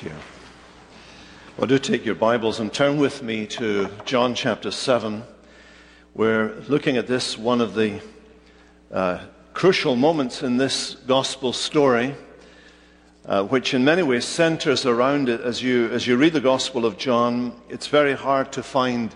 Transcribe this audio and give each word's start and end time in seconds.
Thank 0.00 0.14
you. 0.14 0.20
Well, 1.58 1.66
do 1.66 1.78
take 1.78 2.06
your 2.06 2.14
Bibles 2.14 2.58
and 2.58 2.72
turn 2.72 2.96
with 2.96 3.22
me 3.22 3.46
to 3.48 3.90
John 4.06 4.34
chapter 4.34 4.70
7. 4.70 5.22
We're 6.14 6.54
looking 6.68 6.96
at 6.96 7.06
this, 7.06 7.36
one 7.36 7.60
of 7.60 7.74
the 7.74 8.00
uh, 8.90 9.18
crucial 9.52 9.96
moments 9.96 10.42
in 10.42 10.56
this 10.56 10.94
gospel 11.06 11.52
story, 11.52 12.14
uh, 13.26 13.44
which 13.44 13.74
in 13.74 13.84
many 13.84 14.02
ways 14.02 14.24
centers 14.24 14.86
around 14.86 15.28
it. 15.28 15.42
As 15.42 15.62
you, 15.62 15.90
as 15.90 16.06
you 16.06 16.16
read 16.16 16.32
the 16.32 16.40
Gospel 16.40 16.86
of 16.86 16.96
John, 16.96 17.60
it's 17.68 17.88
very 17.88 18.14
hard 18.14 18.52
to 18.52 18.62
find 18.62 19.14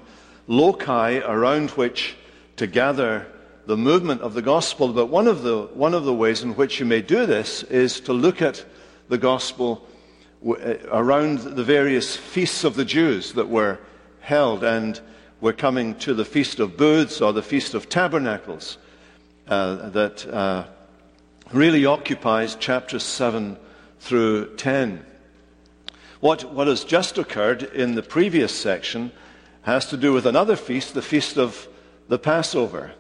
loci 0.49 1.21
around 1.21 1.71
which 1.71 2.15
to 2.57 2.67
gather 2.67 3.27
the 3.65 3.79
movement 3.79 4.21
of 4.21 4.35
the 4.35 4.43
gospel. 4.43 4.93
But 4.93 5.07
one 5.07 5.29
of 5.29 5.45
the, 5.45 5.63
one 5.63 5.95
of 5.95 6.05
the 6.05 6.13
ways 6.13 6.43
in 6.43 6.55
which 6.57 6.79
you 6.79 6.85
may 6.85 7.01
do 7.01 7.25
this 7.25 7.63
is 7.63 8.01
to 8.01 8.13
look 8.13 8.43
at 8.43 8.67
the 9.09 9.17
gospel 9.17 9.89
around 10.45 11.39
the 11.39 11.65
various 11.65 12.17
feasts 12.17 12.65
of 12.65 12.75
the 12.75 12.85
Jews 12.85 13.33
that 13.33 13.49
were 13.49 13.79
held, 14.21 14.63
and 14.63 15.01
we're 15.41 15.53
coming 15.53 15.95
to 15.97 16.15
the 16.15 16.25
Feast 16.25 16.61
of 16.61 16.77
Booths 16.77 17.21
or 17.21 17.33
the 17.33 17.43
Feast 17.43 17.75
of 17.75 17.89
Tabernacles 17.89 18.79
uh, 19.49 19.91
that 19.91 20.27
uh, 20.27 20.65
really 21.53 21.87
occupies 21.87 22.55
chapters 22.57 23.03
7 23.03 23.57
through 24.01 24.55
10. 24.57 25.05
What, 26.21 26.45
what 26.53 26.69
has 26.69 26.85
just 26.85 27.19
occurred 27.19 27.63
in 27.63 27.95
the 27.95 28.03
previous 28.03 28.55
section 28.55 29.13
has 29.63 29.87
to 29.87 29.97
do 29.97 30.13
with 30.13 30.27
another 30.27 30.57
feast, 30.57 30.95
the 30.95 31.03
Feast 31.03 31.37
of 31.37 31.69
the 32.09 32.19
Passover. 32.19 32.93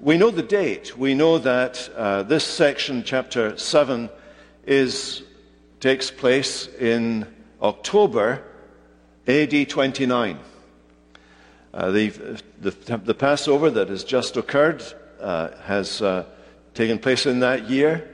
We 0.00 0.18
know 0.18 0.30
the 0.30 0.42
date. 0.42 0.96
We 0.96 1.14
know 1.14 1.38
that 1.38 1.88
uh, 1.96 2.22
this 2.24 2.44
section, 2.44 3.02
chapter 3.04 3.56
7, 3.56 4.08
is 4.66 5.23
takes 5.84 6.10
place 6.10 6.66
in 6.80 7.26
October 7.60 8.42
AD 9.26 9.68
29. 9.68 10.38
Uh, 11.74 11.90
the, 11.90 12.08
the, 12.62 12.70
the, 12.96 13.12
Passover 13.12 13.68
that 13.68 13.90
has 13.90 14.02
just 14.02 14.38
occurred 14.38 14.82
uh, 15.20 15.50
has 15.64 16.00
uh, 16.00 16.24
taken 16.72 16.98
place 16.98 17.26
in 17.26 17.40
that 17.40 17.68
year. 17.68 18.08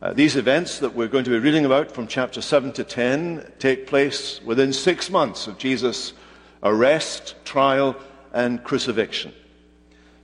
Uh, 0.00 0.14
these 0.14 0.36
events 0.36 0.78
that 0.78 0.94
we're 0.94 1.06
going 1.06 1.24
to 1.24 1.28
be 1.28 1.38
reading 1.38 1.66
about 1.66 1.92
from 1.92 2.06
chapter 2.06 2.40
7 2.40 2.72
to 2.72 2.82
10 2.82 3.52
take 3.58 3.86
place 3.86 4.40
within 4.42 4.72
six 4.72 5.10
months 5.10 5.46
of 5.46 5.58
Jesus' 5.58 6.14
arrest, 6.62 7.34
trial, 7.44 7.94
and 8.32 8.64
crucifixion. 8.64 9.34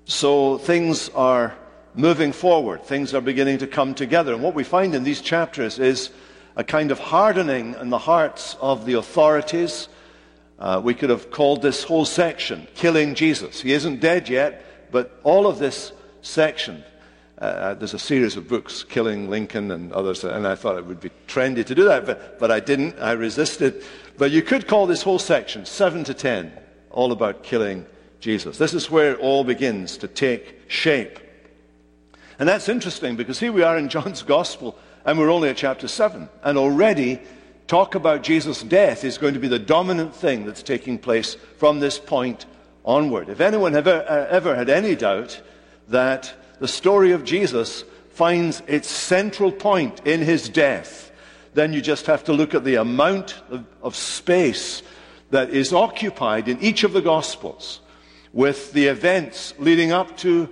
So 0.06 0.56
things 0.56 1.11
are 1.11 1.55
moving 1.94 2.33
forward. 2.33 2.83
Things 2.83 3.12
are 3.12 3.20
beginning 3.20 3.58
to 3.58 3.66
come 3.66 3.94
together. 3.94 4.33
And 4.33 4.42
what 4.42 4.55
we 4.55 4.64
find 4.64 4.94
in 4.94 5.05
these 5.05 5.20
chapters 5.20 5.78
is 5.78 6.08
a 6.56 6.64
kind 6.64 6.91
of 6.91 6.98
hardening 6.98 7.75
in 7.81 7.91
the 7.91 7.98
hearts 7.98 8.56
of 8.61 8.84
the 8.84 8.95
authorities. 8.95 9.89
Uh, 10.58 10.81
we 10.83 10.95
could 10.95 11.11
have 11.11 11.31
called 11.31 11.62
this 11.62 11.83
whole 11.83 12.05
section 12.05 12.67
Killing 12.75 13.14
Jesus. 13.14 13.61
He 13.61 13.72
isn't 13.72 14.00
dead 14.00 14.28
yet, 14.28 14.91
but 14.92 15.19
all 15.25 15.47
of 15.47 15.58
this 15.58 15.92
section, 16.20 16.84
uh, 17.41 17.45
uh, 17.45 17.75
there's 17.75 17.95
a 17.95 17.98
series 17.98 18.36
of 18.36 18.48
books, 18.48 18.84
Killing 18.84 19.28
Lincoln 19.28 19.70
and 19.70 19.92
others, 19.92 20.23
and 20.25 20.47
I 20.47 20.55
thought 20.55 20.78
it 20.78 20.86
would 20.86 21.00
be 21.00 21.11
trendy 21.27 21.64
to 21.67 21.75
do 21.75 21.84
that, 21.84 22.06
but, 22.06 22.39
but 22.39 22.50
I 22.50 22.61
didn't. 22.61 22.98
I 23.00 23.12
resisted. 23.12 23.83
But 24.19 24.30
you 24.30 24.42
could 24.42 24.69
call 24.69 24.86
this 24.86 25.03
whole 25.03 25.19
section, 25.19 25.64
7 25.67 26.05
to 26.05 26.14
10, 26.14 26.53
all 26.91 27.12
about 27.12 27.42
killing 27.42 27.86
Jesus. 28.20 28.58
This 28.58 28.75
is 28.75 28.91
where 28.91 29.12
it 29.12 29.19
all 29.20 29.42
begins 29.42 29.97
to 29.98 30.08
take 30.08 30.61
shape. 30.69 31.19
And 32.39 32.48
that's 32.48 32.69
interesting 32.69 33.17
because 33.17 33.41
here 33.41 33.53
we 33.53 33.62
are 33.62 33.78
in 33.78 33.89
John's 33.89 34.23
Gospel 34.36 34.78
and 35.05 35.19
we're 35.19 35.31
only 35.31 35.48
at 35.48 35.56
chapter 35.56 35.89
7. 35.89 36.28
And 36.42 36.58
already, 36.58 37.20
talk 37.67 37.95
about 37.95 38.22
Jesus' 38.22 38.62
death 38.62 39.05
is 39.05 39.19
going 39.19 39.34
to 39.34 39.41
be 39.41 39.48
the 39.48 39.58
dominant 39.58 40.14
thing 40.14 40.45
that's 40.45 40.62
taking 40.62 40.98
place 40.98 41.36
from 41.58 41.81
this 41.81 41.98
point 41.98 42.47
onward. 42.84 43.28
If 43.28 43.41
anyone 43.41 43.75
ever, 43.75 44.05
uh, 44.08 44.27
ever 44.28 44.55
had 44.55 44.68
any 44.68 44.95
doubt 44.95 45.41
that 45.89 46.35
the 46.58 46.68
story 46.68 47.12
of 47.12 47.24
Jesus 47.24 47.85
finds 48.11 48.62
its 48.67 48.89
central 48.89 49.51
point 49.51 50.07
in 50.07 50.20
his 50.20 50.48
death, 50.48 51.11
then 51.55 51.73
you 51.73 51.80
just 51.80 52.07
have 52.07 52.24
to 52.24 52.33
look 52.33 52.55
at 52.55 52.64
the 52.64 52.77
amount 52.77 53.41
of, 53.51 53.64
of 53.83 53.96
space 53.96 54.83
that 55.30 55.51
is 55.51 55.73
occupied 55.73 56.48
in 56.48 56.61
each 56.61 56.85
of 56.85 56.92
the 56.92 57.02
Gospels 57.02 57.80
with 58.33 58.73
the 58.73 58.86
events 58.86 59.55
leading 59.58 59.92
up 59.92 60.17
to 60.18 60.48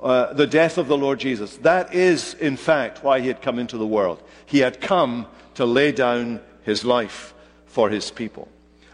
uh, 0.00 0.32
the 0.34 0.46
death 0.46 0.78
of 0.78 0.88
the 0.88 0.96
Lord 0.96 1.18
Jesus. 1.18 1.56
That 1.58 1.94
is, 1.94 2.34
in 2.34 2.56
fact, 2.56 3.02
why 3.02 3.20
he 3.20 3.28
had 3.28 3.42
come 3.42 3.58
into 3.58 3.78
the 3.78 3.86
world. 3.86 4.22
He 4.44 4.58
had 4.58 4.80
come 4.80 5.26
to 5.54 5.64
lay 5.64 5.92
down 5.92 6.40
his 6.62 6.84
life 6.84 7.34
for 7.66 7.88
his 7.88 8.10
people. 8.10 8.48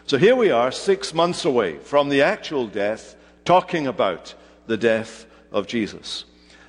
So 0.05 0.17
here 0.17 0.35
we 0.35 0.51
are, 0.51 0.71
six 0.71 1.13
months 1.13 1.45
away 1.45 1.77
from 1.79 2.09
the 2.09 2.21
actual 2.21 2.67
death, 2.67 3.15
talking 3.45 3.87
about 3.87 4.33
the 4.67 4.77
death 4.77 5.25
of 5.51 5.67
Jesus. 5.67 6.25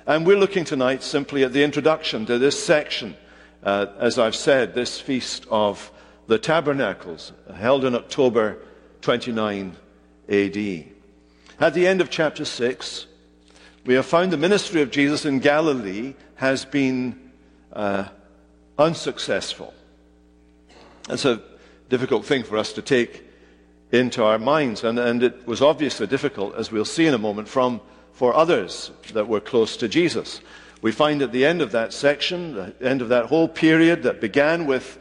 And 0.07 0.25
we're 0.25 0.37
looking 0.37 0.65
tonight 0.65 1.01
simply 1.01 1.43
at 1.43 1.53
the 1.53 1.63
introduction 1.63 2.25
to 2.27 2.37
this 2.37 2.61
section. 2.61 3.15
Uh, 3.63 3.87
as 3.99 4.19
I've 4.19 4.35
said, 4.35 4.75
this 4.75 4.99
feast 4.99 5.47
of 5.49 5.91
the 6.27 6.37
tabernacles, 6.37 7.33
held 7.55 7.85
in 7.85 7.95
October 7.95 8.59
29 9.01 9.75
AD. 10.29 10.85
At 11.59 11.73
the 11.73 11.87
end 11.87 12.01
of 12.01 12.09
chapter 12.09 12.45
6, 12.45 13.07
we 13.85 13.93
have 13.93 14.05
found 14.05 14.33
the 14.33 14.37
ministry 14.37 14.81
of 14.81 14.89
Jesus 14.89 15.25
in 15.25 15.39
Galilee 15.39 16.15
has 16.35 16.65
been 16.65 17.31
uh, 17.71 18.05
unsuccessful. 18.77 19.73
That's 21.07 21.25
a 21.25 21.41
difficult 21.89 22.25
thing 22.25 22.43
for 22.43 22.57
us 22.57 22.73
to 22.73 22.81
take 22.81 23.23
into 23.91 24.23
our 24.23 24.39
minds, 24.39 24.83
and, 24.83 24.97
and 24.97 25.21
it 25.21 25.47
was 25.47 25.61
obviously 25.61 26.07
difficult, 26.07 26.55
as 26.55 26.71
we'll 26.71 26.83
see 26.83 27.05
in 27.05 27.13
a 27.13 27.19
moment, 27.19 27.47
from 27.47 27.79
for 28.11 28.33
others 28.33 28.91
that 29.13 29.27
were 29.27 29.39
close 29.39 29.77
to 29.77 29.87
Jesus. 29.87 30.41
We 30.81 30.91
find 30.91 31.21
at 31.21 31.31
the 31.31 31.45
end 31.45 31.61
of 31.61 31.71
that 31.71 31.93
section, 31.93 32.55
the 32.55 32.75
end 32.81 33.01
of 33.01 33.09
that 33.09 33.25
whole 33.25 33.47
period 33.47 34.03
that 34.03 34.19
began 34.19 34.65
with 34.65 34.97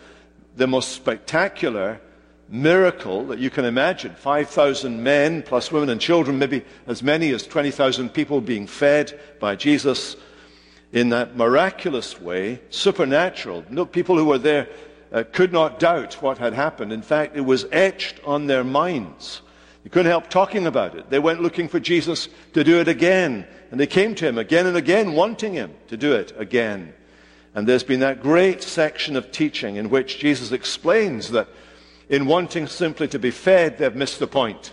the 0.56 0.66
most 0.66 0.93
spectacular 0.93 2.01
miracle 2.49 3.27
that 3.27 3.38
you 3.38 3.50
can 3.50 3.65
imagine 3.65 4.15
5,000 4.15 5.03
men, 5.03 5.43
plus 5.43 5.72
women 5.72 5.88
and 5.88 6.00
children, 6.00 6.38
maybe 6.38 6.65
as 6.87 7.03
many 7.03 7.32
as 7.32 7.47
20,000 7.47 8.10
people 8.10 8.41
being 8.41 8.66
fed 8.66 9.19
by 9.41 9.56
Jesus 9.56 10.16
in 10.93 11.09
that 11.09 11.37
miraculous 11.37 12.21
way, 12.21 12.60
supernatural. 12.71 13.65
No, 13.69 13.84
people 13.84 14.16
who 14.16 14.27
were 14.27 14.38
there 14.38 14.69
uh, 15.12 15.25
could 15.33 15.53
not 15.53 15.78
doubt 15.78 16.15
what 16.22 16.38
had 16.38 16.53
happened. 16.53 16.93
In 16.93 17.03
fact, 17.03 17.37
it 17.37 17.41
was 17.41 17.66
etched 17.72 18.21
on 18.25 18.47
their 18.47 18.65
minds. 18.65 19.43
You 19.83 19.91
couldn't 19.91 20.10
help 20.10 20.31
talking 20.31 20.66
about 20.66 20.97
it. 20.97 21.10
They 21.10 21.19
went 21.19 21.43
looking 21.43 21.69
for 21.69 21.78
Jesus 21.78 22.28
to 22.54 22.65
do 22.65 22.81
it 22.81 22.88
again. 22.88 23.47
And 23.71 23.78
they 23.78 23.87
came 23.87 24.15
to 24.15 24.27
him 24.27 24.38
again 24.38 24.66
and 24.66 24.77
again, 24.77 25.12
wanting 25.12 25.54
him 25.54 25.75
to 25.88 25.97
do 25.97 26.15
it 26.15 26.33
again. 26.38 26.94
And 27.54 27.66
there's 27.66 27.84
been 27.84 28.00
that 28.00 28.22
great 28.22 28.62
section 28.62 29.16
of 29.16 29.31
teaching 29.31 29.77
in 29.77 29.91
which 29.91 30.19
Jesus 30.19 30.53
explains 30.53 31.31
that 31.31 31.49
in 32.09 32.26
wanting 32.26 32.66
simply 32.66 33.09
to 33.09 33.19
be 33.19 33.31
fed, 33.31 33.78
they've 33.78 33.94
missed 33.94 34.19
the 34.19 34.26
point. 34.26 34.72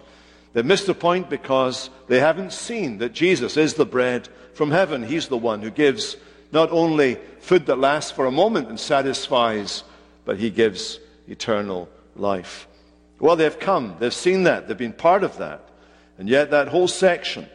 They've 0.53 0.65
missed 0.65 0.87
the 0.87 0.93
point 0.93 1.29
because 1.29 1.89
they 2.07 2.19
haven't 2.19 2.51
seen 2.51 2.97
that 2.97 3.13
Jesus 3.13 3.55
is 3.57 3.75
the 3.75 3.85
bread 3.85 4.27
from 4.53 4.71
heaven. 4.71 5.03
He's 5.03 5.27
the 5.27 5.37
one 5.37 5.61
who 5.61 5.69
gives 5.69 6.17
not 6.51 6.71
only 6.71 7.17
food 7.39 7.65
that 7.67 7.79
lasts 7.79 8.11
for 8.11 8.25
a 8.25 8.31
moment 8.31 8.67
and 8.67 8.79
satisfies, 8.79 9.83
but 10.25 10.37
he 10.37 10.49
gives 10.49 10.99
eternal 11.27 11.87
life. 12.15 12.67
Well, 13.19 13.35
they've 13.35 13.57
come, 13.57 13.95
they've 13.99 14.13
seen 14.13 14.43
that, 14.43 14.67
they've 14.67 14.77
been 14.77 14.93
part 14.93 15.23
of 15.23 15.37
that. 15.37 15.69
And 16.17 16.27
yet, 16.27 16.51
that 16.51 16.67
whole 16.67 16.87
section 16.87 17.47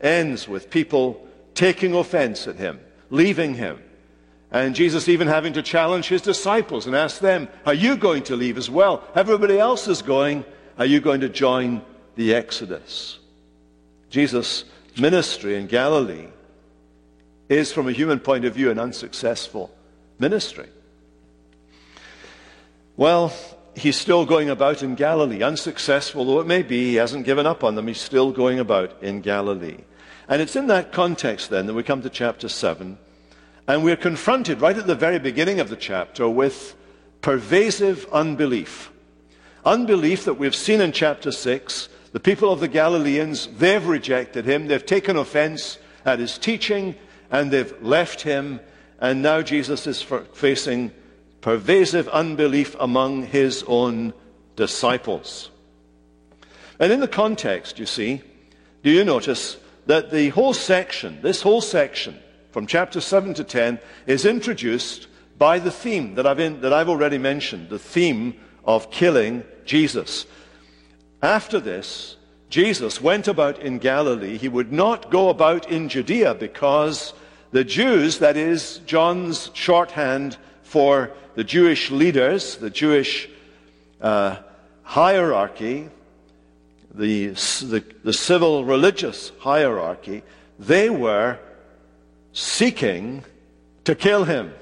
ends 0.00 0.48
with 0.48 0.70
people 0.70 1.26
taking 1.54 1.94
offense 1.94 2.46
at 2.46 2.56
him, 2.56 2.80
leaving 3.10 3.54
him, 3.54 3.82
and 4.52 4.74
Jesus 4.74 5.08
even 5.08 5.28
having 5.28 5.52
to 5.52 5.62
challenge 5.62 6.08
his 6.08 6.22
disciples 6.22 6.86
and 6.86 6.96
ask 6.96 7.20
them, 7.20 7.48
Are 7.64 7.74
you 7.74 7.96
going 7.96 8.24
to 8.24 8.36
leave 8.36 8.58
as 8.58 8.68
well? 8.68 9.04
Everybody 9.14 9.58
else 9.58 9.86
is 9.86 10.02
going. 10.02 10.44
Are 10.78 10.86
you 10.86 11.00
going 11.00 11.20
to 11.20 11.28
join 11.28 11.82
the 12.16 12.34
Exodus? 12.34 13.18
Jesus' 14.08 14.64
ministry 14.98 15.56
in 15.56 15.66
Galilee 15.66 16.26
is, 17.48 17.72
from 17.72 17.88
a 17.88 17.92
human 17.92 18.18
point 18.18 18.44
of 18.44 18.54
view, 18.54 18.70
an 18.70 18.78
unsuccessful 18.78 19.70
ministry. 20.18 20.68
Well, 22.96 23.32
he's 23.76 23.96
still 23.96 24.26
going 24.26 24.50
about 24.50 24.82
in 24.82 24.96
Galilee, 24.96 25.42
unsuccessful 25.42 26.24
though 26.24 26.40
it 26.40 26.46
may 26.46 26.62
be. 26.62 26.86
He 26.86 26.94
hasn't 26.96 27.24
given 27.24 27.46
up 27.46 27.62
on 27.62 27.76
them. 27.76 27.86
He's 27.86 28.00
still 28.00 28.32
going 28.32 28.58
about 28.58 29.00
in 29.00 29.20
Galilee. 29.20 29.78
And 30.28 30.42
it's 30.42 30.56
in 30.56 30.66
that 30.66 30.92
context 30.92 31.50
then 31.50 31.66
that 31.66 31.74
we 31.74 31.82
come 31.82 32.02
to 32.02 32.10
chapter 32.10 32.48
7 32.48 32.98
and 33.70 33.84
we're 33.84 33.94
confronted 33.94 34.60
right 34.60 34.76
at 34.76 34.88
the 34.88 34.96
very 34.96 35.20
beginning 35.20 35.60
of 35.60 35.68
the 35.68 35.76
chapter 35.76 36.28
with 36.28 36.74
pervasive 37.20 38.04
unbelief. 38.12 38.90
Unbelief 39.64 40.24
that 40.24 40.34
we've 40.34 40.56
seen 40.56 40.80
in 40.80 40.90
chapter 40.90 41.30
6. 41.30 41.88
The 42.10 42.18
people 42.18 42.52
of 42.52 42.58
the 42.58 42.66
Galileans, 42.66 43.46
they've 43.58 43.86
rejected 43.86 44.44
him. 44.44 44.66
They've 44.66 44.84
taken 44.84 45.16
offense 45.16 45.78
at 46.04 46.18
his 46.18 46.36
teaching 46.36 46.96
and 47.30 47.52
they've 47.52 47.72
left 47.80 48.22
him. 48.22 48.58
And 48.98 49.22
now 49.22 49.40
Jesus 49.40 49.86
is 49.86 50.02
facing 50.02 50.90
pervasive 51.40 52.08
unbelief 52.08 52.74
among 52.80 53.26
his 53.26 53.62
own 53.68 54.12
disciples. 54.56 55.48
And 56.80 56.92
in 56.92 56.98
the 56.98 57.06
context, 57.06 57.78
you 57.78 57.86
see, 57.86 58.20
do 58.82 58.90
you 58.90 59.04
notice 59.04 59.58
that 59.86 60.10
the 60.10 60.30
whole 60.30 60.54
section, 60.54 61.22
this 61.22 61.42
whole 61.42 61.60
section, 61.60 62.18
from 62.50 62.66
chapter 62.66 63.00
7 63.00 63.34
to 63.34 63.44
10, 63.44 63.78
is 64.06 64.24
introduced 64.24 65.06
by 65.38 65.58
the 65.58 65.70
theme 65.70 66.14
that 66.16 66.26
I've, 66.26 66.40
in, 66.40 66.60
that 66.60 66.72
I've 66.72 66.88
already 66.88 67.18
mentioned, 67.18 67.68
the 67.68 67.78
theme 67.78 68.34
of 68.64 68.90
killing 68.90 69.44
Jesus. 69.64 70.26
After 71.22 71.60
this, 71.60 72.16
Jesus 72.50 73.00
went 73.00 73.28
about 73.28 73.58
in 73.60 73.78
Galilee. 73.78 74.36
He 74.36 74.48
would 74.48 74.72
not 74.72 75.10
go 75.10 75.28
about 75.28 75.70
in 75.70 75.88
Judea 75.88 76.34
because 76.34 77.14
the 77.52 77.64
Jews, 77.64 78.18
that 78.18 78.36
is, 78.36 78.78
John's 78.86 79.50
shorthand 79.54 80.36
for 80.62 81.12
the 81.36 81.44
Jewish 81.44 81.90
leaders, 81.90 82.56
the 82.56 82.70
Jewish 82.70 83.28
uh, 84.00 84.36
hierarchy, 84.82 85.88
the, 86.92 87.28
the, 87.28 87.84
the 88.02 88.12
civil 88.12 88.64
religious 88.64 89.32
hierarchy, 89.38 90.22
they 90.58 90.90
were 90.90 91.38
seeking 92.32 93.24
to 93.84 93.94
kill 93.94 94.24
him. 94.24 94.52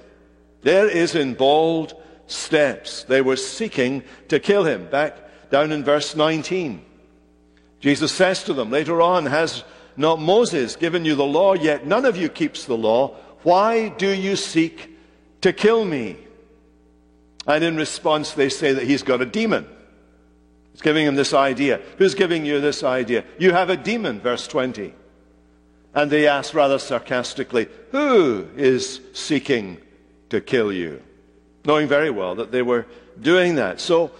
There 0.62 0.88
is 0.88 1.14
in 1.14 1.34
bold 1.34 1.94
steps. 2.26 3.04
They 3.04 3.20
were 3.20 3.36
seeking 3.36 4.02
to 4.28 4.40
kill 4.40 4.64
him. 4.64 4.88
Back 4.90 5.16
down 5.50 5.72
in 5.72 5.84
verse 5.84 6.14
19. 6.14 6.84
Jesus 7.80 8.12
says 8.12 8.42
to 8.44 8.52
them 8.52 8.70
later 8.70 9.00
on, 9.00 9.26
Has 9.26 9.64
not 9.96 10.20
Moses 10.20 10.76
given 10.76 11.04
you 11.04 11.14
the 11.14 11.24
law, 11.24 11.54
yet 11.54 11.86
none 11.86 12.04
of 12.04 12.16
you 12.16 12.28
keeps 12.28 12.64
the 12.64 12.76
law? 12.76 13.16
Why 13.42 13.88
do 13.88 14.08
you 14.08 14.36
seek 14.36 14.96
to 15.42 15.52
kill 15.52 15.84
me? 15.84 16.16
And 17.46 17.64
in 17.64 17.76
response, 17.76 18.32
they 18.32 18.48
say 18.48 18.72
that 18.72 18.84
he's 18.84 19.02
got 19.02 19.22
a 19.22 19.26
demon. 19.26 19.66
He's 20.72 20.82
giving 20.82 21.06
him 21.06 21.14
this 21.14 21.32
idea. 21.32 21.80
Who's 21.96 22.14
giving 22.14 22.44
you 22.44 22.60
this 22.60 22.82
idea? 22.82 23.24
You 23.38 23.52
have 23.52 23.70
a 23.70 23.76
demon, 23.76 24.20
verse 24.20 24.46
20. 24.46 24.92
And 25.94 26.10
they 26.10 26.28
ask 26.28 26.54
rather 26.54 26.78
sarcastically, 26.78 27.68
Who 27.92 28.46
is 28.56 29.00
seeking 29.12 29.78
to 30.30 30.40
kill 30.40 30.72
you? 30.72 31.02
Knowing 31.64 31.88
very 31.88 32.10
well 32.10 32.34
that 32.36 32.52
they 32.52 32.62
were 32.62 32.86
doing 33.20 33.56
that. 33.56 33.80
So 33.80 34.10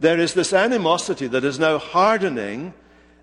there 0.00 0.18
is 0.18 0.34
this 0.34 0.52
animosity 0.52 1.26
that 1.28 1.44
is 1.44 1.58
now 1.58 1.78
hardening, 1.78 2.74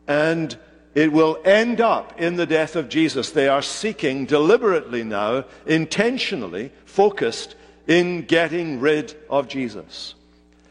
and 0.07 0.57
it 0.93 1.11
will 1.11 1.39
end 1.45 1.79
up 1.79 2.19
in 2.19 2.35
the 2.35 2.45
death 2.45 2.75
of 2.75 2.89
Jesus. 2.89 3.29
They 3.29 3.47
are 3.47 3.61
seeking 3.61 4.25
deliberately 4.25 5.03
now, 5.03 5.45
intentionally 5.65 6.71
focused 6.85 7.55
in 7.87 8.23
getting 8.23 8.79
rid 8.79 9.15
of 9.29 9.47
Jesus. 9.47 10.15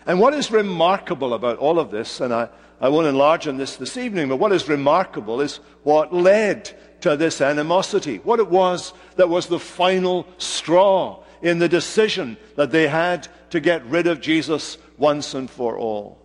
And 0.06 0.20
what 0.20 0.34
is 0.34 0.50
remarkable 0.50 1.34
about 1.34 1.58
all 1.58 1.78
of 1.78 1.90
this, 1.90 2.20
and 2.20 2.32
I, 2.32 2.48
I 2.80 2.88
won't 2.88 3.06
enlarge 3.06 3.46
on 3.46 3.56
this 3.56 3.76
this 3.76 3.96
evening, 3.96 4.28
but 4.28 4.36
what 4.36 4.52
is 4.52 4.68
remarkable 4.68 5.40
is 5.40 5.60
what 5.82 6.12
led 6.12 6.70
to 7.02 7.16
this 7.16 7.40
animosity, 7.40 8.18
what 8.18 8.40
it 8.40 8.48
was 8.48 8.92
that 9.16 9.28
was 9.28 9.46
the 9.46 9.58
final 9.58 10.26
straw 10.38 11.22
in 11.42 11.58
the 11.58 11.68
decision 11.68 12.36
that 12.56 12.70
they 12.70 12.88
had 12.88 13.28
to 13.50 13.60
get 13.60 13.84
rid 13.86 14.06
of 14.06 14.20
Jesus 14.20 14.78
once 14.98 15.34
and 15.34 15.50
for 15.50 15.78
all. 15.78 16.18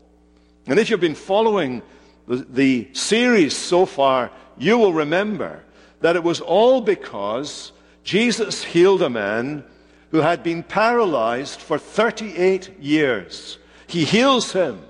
And 0.68 0.80
if 0.80 0.90
you've 0.90 1.00
been 1.00 1.16
following 1.16 1.82
the, 2.28 2.38
the 2.50 2.90
series 2.94 3.56
so 3.56 3.86
far, 3.86 4.32
you 4.58 4.78
will 4.78 4.94
remember 4.94 5.64
that 6.02 6.16
it 6.16 6.24
was 6.24 6.42
all 6.42 6.82
because 6.82 7.72
Jesus 8.04 8.64
healed 8.64 9.02
a 9.02 9.10
man 9.10 9.64
who 10.12 10.22
had 10.22 10.44
been 10.44 10.64
paralyzed 10.64 11.60
for 11.60 11.78
38 11.78 12.80
years. 12.80 13.58
He 13.88 14.06
heals 14.06 14.52
him. 14.54 14.82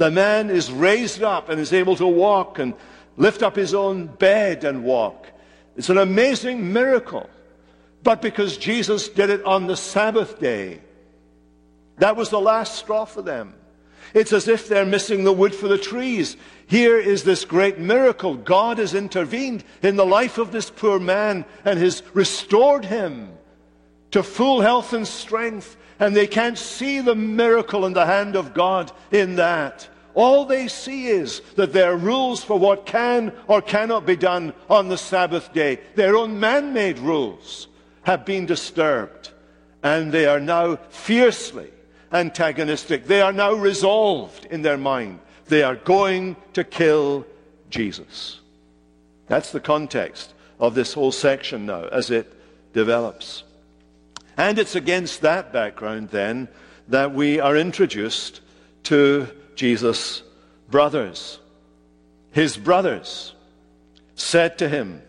The 0.00 0.10
man 0.10 0.48
is 0.48 0.72
raised 0.72 1.22
up 1.22 1.50
and 1.50 1.60
is 1.60 1.74
able 1.74 1.94
to 1.96 2.06
walk 2.06 2.58
and 2.58 2.72
lift 3.18 3.42
up 3.42 3.54
his 3.54 3.74
own 3.74 4.06
bed 4.06 4.64
and 4.64 4.82
walk. 4.82 5.26
It's 5.76 5.90
an 5.90 5.98
amazing 5.98 6.72
miracle. 6.72 7.28
But 8.02 8.22
because 8.22 8.56
Jesus 8.56 9.10
did 9.10 9.28
it 9.28 9.44
on 9.44 9.66
the 9.66 9.76
Sabbath 9.76 10.40
day, 10.40 10.80
that 11.98 12.16
was 12.16 12.30
the 12.30 12.40
last 12.40 12.76
straw 12.76 13.04
for 13.04 13.20
them. 13.20 13.52
It's 14.14 14.32
as 14.32 14.48
if 14.48 14.68
they're 14.68 14.86
missing 14.86 15.24
the 15.24 15.34
wood 15.34 15.54
for 15.54 15.68
the 15.68 15.76
trees. 15.76 16.38
Here 16.66 16.98
is 16.98 17.24
this 17.24 17.44
great 17.44 17.78
miracle. 17.78 18.36
God 18.36 18.78
has 18.78 18.94
intervened 18.94 19.64
in 19.82 19.96
the 19.96 20.06
life 20.06 20.38
of 20.38 20.50
this 20.50 20.70
poor 20.70 20.98
man 20.98 21.44
and 21.62 21.78
has 21.78 22.02
restored 22.14 22.86
him 22.86 23.28
to 24.12 24.22
full 24.22 24.62
health 24.62 24.94
and 24.94 25.06
strength. 25.06 25.76
And 26.00 26.16
they 26.16 26.26
can't 26.26 26.58
see 26.58 27.00
the 27.00 27.14
miracle 27.14 27.84
and 27.84 27.94
the 27.94 28.06
hand 28.06 28.34
of 28.34 28.54
God 28.54 28.90
in 29.12 29.36
that. 29.36 29.86
All 30.14 30.44
they 30.44 30.66
see 30.66 31.06
is 31.06 31.40
that 31.54 31.72
there 31.72 31.92
are 31.92 31.96
rules 31.96 32.42
for 32.42 32.58
what 32.58 32.86
can 32.86 33.32
or 33.46 33.62
cannot 33.62 34.06
be 34.06 34.16
done 34.16 34.54
on 34.68 34.88
the 34.88 34.98
Sabbath 34.98 35.52
day. 35.52 35.78
Their 35.94 36.16
own 36.16 36.40
man 36.40 36.72
made 36.72 36.98
rules 36.98 37.68
have 38.02 38.24
been 38.24 38.46
disturbed. 38.46 39.30
And 39.82 40.10
they 40.10 40.26
are 40.26 40.40
now 40.40 40.76
fiercely 40.88 41.70
antagonistic. 42.12 43.06
They 43.06 43.20
are 43.20 43.32
now 43.32 43.52
resolved 43.52 44.46
in 44.46 44.62
their 44.62 44.78
mind. 44.78 45.20
They 45.46 45.62
are 45.62 45.76
going 45.76 46.36
to 46.54 46.64
kill 46.64 47.26
Jesus. 47.68 48.40
That's 49.26 49.52
the 49.52 49.60
context 49.60 50.34
of 50.58 50.74
this 50.74 50.92
whole 50.92 51.12
section 51.12 51.66
now 51.66 51.84
as 51.84 52.10
it 52.10 52.32
develops. 52.72 53.44
And 54.40 54.58
it's 54.58 54.74
against 54.74 55.20
that 55.20 55.52
background 55.52 56.08
then 56.08 56.48
that 56.88 57.12
we 57.12 57.40
are 57.40 57.54
introduced 57.58 58.40
to 58.84 59.28
Jesus' 59.54 60.22
brothers. 60.70 61.38
His 62.32 62.56
brothers 62.56 63.34
said 64.14 64.56
to 64.56 64.68
him, 64.70 65.02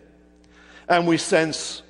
and 0.86 1.06
we 1.06 1.16
sense 1.16 1.82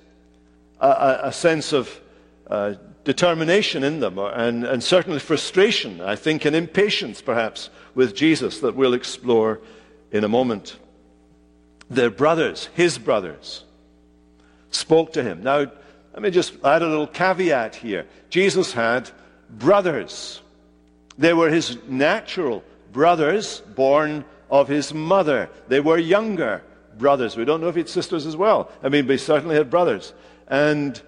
a, 0.80 0.86
a, 0.86 1.20
a 1.24 1.32
sense 1.32 1.72
of 1.72 2.00
uh, 2.48 2.74
determination 3.02 3.82
in 3.82 3.98
them, 3.98 4.18
and, 4.20 4.62
and 4.62 4.80
certainly 4.80 5.18
frustration, 5.18 6.00
I 6.00 6.14
think, 6.14 6.44
and 6.44 6.54
impatience 6.54 7.20
perhaps 7.20 7.70
with 7.96 8.14
Jesus 8.14 8.60
that 8.60 8.76
we'll 8.76 8.94
explore 8.94 9.60
in 10.12 10.22
a 10.22 10.28
moment. 10.28 10.76
Their 11.90 12.10
brothers, 12.10 12.68
his 12.74 12.98
brothers, 12.98 13.64
spoke 14.70 15.12
to 15.14 15.24
him. 15.24 15.42
Now, 15.42 15.72
let 16.12 16.22
me 16.22 16.30
just 16.30 16.54
add 16.64 16.82
a 16.82 16.88
little 16.88 17.06
caveat 17.06 17.74
here. 17.74 18.06
Jesus 18.28 18.72
had 18.72 19.10
brothers. 19.50 20.40
They 21.18 21.32
were 21.32 21.48
his 21.48 21.78
natural 21.88 22.62
brothers, 22.92 23.60
born 23.60 24.24
of 24.50 24.68
his 24.68 24.92
mother. 24.92 25.48
They 25.68 25.80
were 25.80 25.98
younger 25.98 26.62
brothers. 26.98 27.36
We 27.36 27.44
don't 27.44 27.60
know 27.60 27.68
if 27.68 27.74
he 27.74 27.80
had 27.80 27.88
sisters 27.88 28.26
as 28.26 28.36
well. 28.36 28.70
I 28.82 28.88
mean, 28.88 29.08
he 29.08 29.16
certainly 29.16 29.56
had 29.56 29.70
brothers. 29.70 30.12
And 30.48 31.00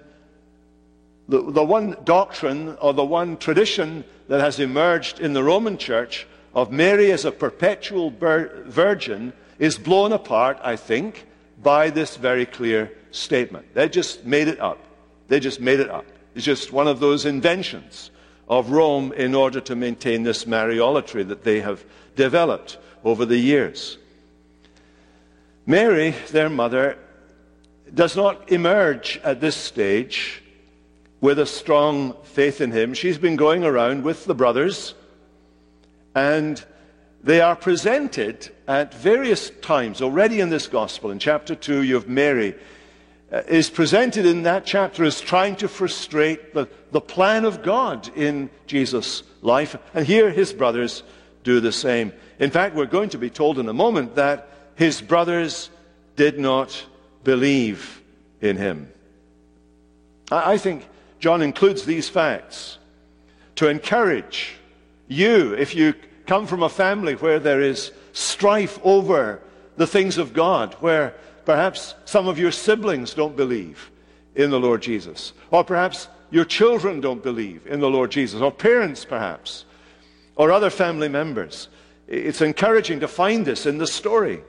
the, 1.29 1.51
the 1.51 1.65
one 1.65 1.97
doctrine 2.05 2.77
or 2.81 2.95
the 2.95 3.05
one 3.05 3.37
tradition 3.37 4.05
that 4.29 4.41
has 4.41 4.61
emerged 4.61 5.21
in 5.21 5.33
the 5.33 5.45
Roman 5.45 5.77
Church 5.77 6.27
of 6.55 6.71
Mary 6.71 7.13
as 7.13 7.25
a 7.25 7.33
perpetual 7.33 8.11
virgin 8.11 9.33
is 9.59 9.77
blown 9.79 10.13
apart, 10.13 10.59
I 10.63 10.77
think, 10.77 11.27
by 11.63 11.91
this 11.91 12.17
very 12.17 12.47
clear 12.47 12.91
statement. 13.11 13.75
They 13.75 13.89
just 13.89 14.25
made 14.25 14.49
it 14.49 14.61
up. 14.61 14.79
They 15.29 15.41
just 15.41 15.61
made 15.61 15.81
it 15.81 15.91
up. 15.91 16.07
It's 16.35 16.45
just 16.45 16.73
one 16.73 16.89
of 16.89 17.01
those 17.01 17.25
inventions 17.25 18.11
of 18.49 18.71
Rome 18.71 19.13
in 19.13 19.35
order 19.35 19.61
to 19.61 19.77
maintain 19.77 20.23
this 20.23 20.45
Mariolatry 20.45 21.27
that 21.29 21.45
they 21.45 21.61
have 21.61 21.85
developed 22.17 22.79
over 23.05 23.25
the 23.25 23.39
years. 23.39 23.99
Mary, 25.67 26.15
their 26.31 26.51
mother, 26.51 26.99
does 27.93 28.17
not 28.17 28.51
emerge 28.51 29.21
at 29.25 29.41
this 29.41 29.57
stage 29.57 30.43
with 31.21 31.39
a 31.39 31.47
strong 31.47 32.15
faith 32.25 32.61
in 32.61 32.71
him. 32.71 32.93
She's 32.93 33.17
been 33.17 33.37
going 33.37 33.65
around 33.65 34.05
with 34.05 34.27
the 34.27 34.35
brothers, 34.35 34.95
and 36.15 36.63
they 37.23 37.41
are 37.41 37.57
presented 37.57 38.51
at 38.69 38.93
various 38.93 39.51
times 39.63 40.03
already 40.03 40.41
in 40.41 40.51
this 40.51 40.67
gospel. 40.67 41.11
In 41.11 41.19
chapter 41.19 41.55
2, 41.55 41.83
you 41.83 41.95
have 41.95 42.09
Mary. 42.09 42.55
Uh, 43.35 43.43
is 43.49 43.69
presented 43.69 44.25
in 44.25 44.45
that 44.45 44.65
chapter 44.65 45.03
as 45.03 45.21
trying 45.21 45.57
to 45.57 45.67
frustrate 45.67 46.55
the, 46.55 46.69
the 46.93 47.01
plan 47.01 47.45
of 47.45 47.65
God 47.65 48.09
in 48.17 48.49
Jesus' 48.69 49.25
life. 49.43 49.77
And 49.93 50.07
here 50.07 50.31
his 50.31 50.53
brothers 50.53 51.03
do 51.43 51.59
the 51.59 51.73
same. 51.73 52.13
In 52.39 52.53
fact, 52.53 52.77
we're 52.77 52.87
going 52.87 53.09
to 53.09 53.19
be 53.19 53.31
told 53.31 53.59
in 53.59 53.69
a 53.69 53.73
moment 53.73 54.15
that 54.15 54.49
his 54.77 55.01
brothers 55.01 55.69
did 56.15 56.39
not 56.39 56.87
believe 57.25 58.01
in 58.41 58.57
him. 58.57 58.89
I, 60.31 60.53
I 60.53 60.59
think 60.59 60.89
John 61.19 61.43
includes 61.43 61.85
these 61.85 62.09
facts 62.09 62.79
to 63.57 63.69
encourage 63.69 64.55
you, 65.09 65.55
if 65.55 65.75
you 65.75 65.95
come 66.27 66.47
from 66.47 66.63
a 66.63 66.69
family 66.69 67.15
where 67.15 67.41
there 67.41 67.61
is 67.61 67.91
strife 68.13 68.79
over 68.85 69.41
the 69.77 69.89
things 69.89 70.19
of 70.19 70.35
God, 70.35 70.75
where 70.75 71.15
perhaps 71.45 71.95
some 72.05 72.29
of 72.29 72.39
your 72.39 72.53
siblings 72.53 73.15
don't 73.15 73.37
believe 73.37 73.91
in 74.35 74.51
the 74.51 74.61
Lord 74.61 74.83
Jesus, 74.83 75.33
or 75.51 75.65
perhaps 75.65 76.09
your 76.31 76.45
children 76.45 77.01
don't 77.01 77.23
believe 77.23 77.67
in 77.67 77.81
the 77.81 77.91
Lord 77.91 78.11
Jesus, 78.11 78.41
or 78.41 78.51
parents 78.51 79.05
perhaps, 79.05 79.65
or 80.37 80.51
other 80.51 80.71
family 80.71 81.09
members. 81.09 81.69
It's 82.09 82.41
encouraging 82.41 83.01
to 83.01 83.09
find 83.09 83.47
this 83.47 83.67
in 83.67 83.79
the 83.79 83.87
story. 83.87 84.43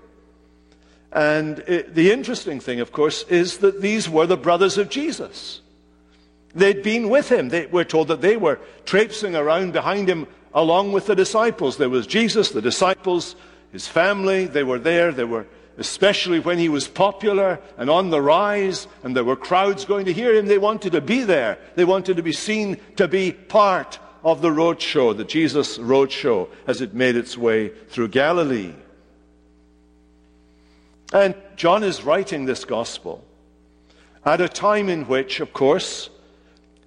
And 1.11 1.59
it, 1.59 1.95
the 1.95 2.11
interesting 2.11 2.59
thing, 2.59 2.81
of 2.81 2.91
course, 2.91 3.23
is 3.29 3.59
that 3.59 3.81
these 3.81 4.09
were 4.09 4.25
the 4.25 4.35
brothers 4.35 4.77
of 4.77 4.89
Jesus. 4.89 5.61
They'd 6.53 6.83
been 6.83 7.09
with 7.09 7.31
him. 7.31 7.49
They, 7.49 7.67
we're 7.67 7.83
told 7.83 8.09
that 8.09 8.21
they 8.21 8.35
were 8.35 8.59
traipsing 8.85 9.35
around 9.35 9.73
behind 9.73 10.09
him 10.09 10.27
along 10.53 10.91
with 10.91 11.05
the 11.05 11.15
disciples. 11.15 11.77
There 11.77 11.89
was 11.89 12.07
Jesus, 12.07 12.51
the 12.51 12.61
disciples, 12.61 13.35
his 13.71 13.87
family. 13.87 14.45
They 14.45 14.63
were 14.63 14.79
there. 14.79 15.11
They 15.11 15.25
were, 15.25 15.45
especially 15.77 16.39
when 16.39 16.57
he 16.57 16.69
was 16.69 16.87
popular 16.87 17.59
and 17.77 17.89
on 17.89 18.09
the 18.09 18.21
rise, 18.21 18.87
and 19.03 19.15
there 19.15 19.23
were 19.23 19.35
crowds 19.35 19.85
going 19.85 20.05
to 20.05 20.13
hear 20.13 20.33
him. 20.33 20.45
They 20.45 20.57
wanted 20.57 20.93
to 20.93 21.01
be 21.01 21.23
there. 21.23 21.57
They 21.75 21.85
wanted 21.85 22.17
to 22.17 22.23
be 22.23 22.31
seen 22.31 22.77
to 22.95 23.07
be 23.07 23.31
part 23.31 23.99
of 24.23 24.41
the 24.41 24.49
roadshow, 24.49 25.15
the 25.15 25.23
Jesus 25.23 25.77
roadshow, 25.77 26.49
as 26.65 26.81
it 26.81 26.93
made 26.93 27.15
its 27.15 27.37
way 27.37 27.69
through 27.69 28.07
Galilee. 28.07 28.73
And 31.13 31.35
John 31.55 31.83
is 31.83 32.03
writing 32.03 32.45
this 32.45 32.65
gospel 32.65 33.23
at 34.25 34.41
a 34.41 34.49
time 34.49 34.89
in 34.89 35.03
which, 35.03 35.39
of 35.39 35.53
course, 35.53 36.09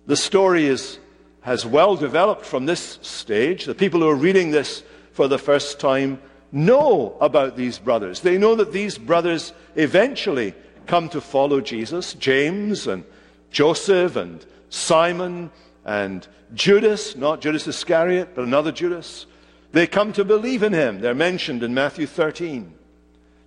the 0.07 0.17
story 0.17 0.67
is, 0.67 0.99
has 1.43 1.65
well 1.65 1.95
developed 1.95 2.45
from 2.45 2.67
this 2.67 2.99
stage. 3.03 3.65
The 3.65 3.75
people 3.75 4.01
who 4.01 4.09
are 4.09 4.17
reading 4.17 4.51
this 4.51 4.83
for 5.13 5.29
the 5.29 5.39
first 5.39 5.79
time 5.79 6.21
know 6.53 7.17
about 7.21 7.57
these 7.57 7.79
brothers. 7.79 8.21
They 8.21 8.39
know 8.39 8.55
that 8.57 8.73
these 8.73 8.99
brothers 8.99 9.53
eventually 9.77 10.55
come 10.87 11.09
to 11.11 11.21
follow 11.21 11.61
Jesus 11.61 12.15
James 12.15 12.87
and 12.87 13.05
Joseph 13.51 14.17
and 14.17 14.45
Simon 14.71 15.51
and 15.85 16.27
Judas, 16.55 17.17
not 17.17 17.41
Judas 17.41 17.67
Iscariot, 17.67 18.31
but 18.35 18.45
another 18.45 18.73
Judas. 18.73 19.27
They 19.73 19.87
come 19.87 20.13
to 20.15 20.25
believe 20.25 20.63
in 20.63 20.73
him. 20.73 21.01
They're 21.01 21.15
mentioned 21.15 21.63
in 21.63 21.75
Matthew 21.75 22.07
13. 22.07 22.73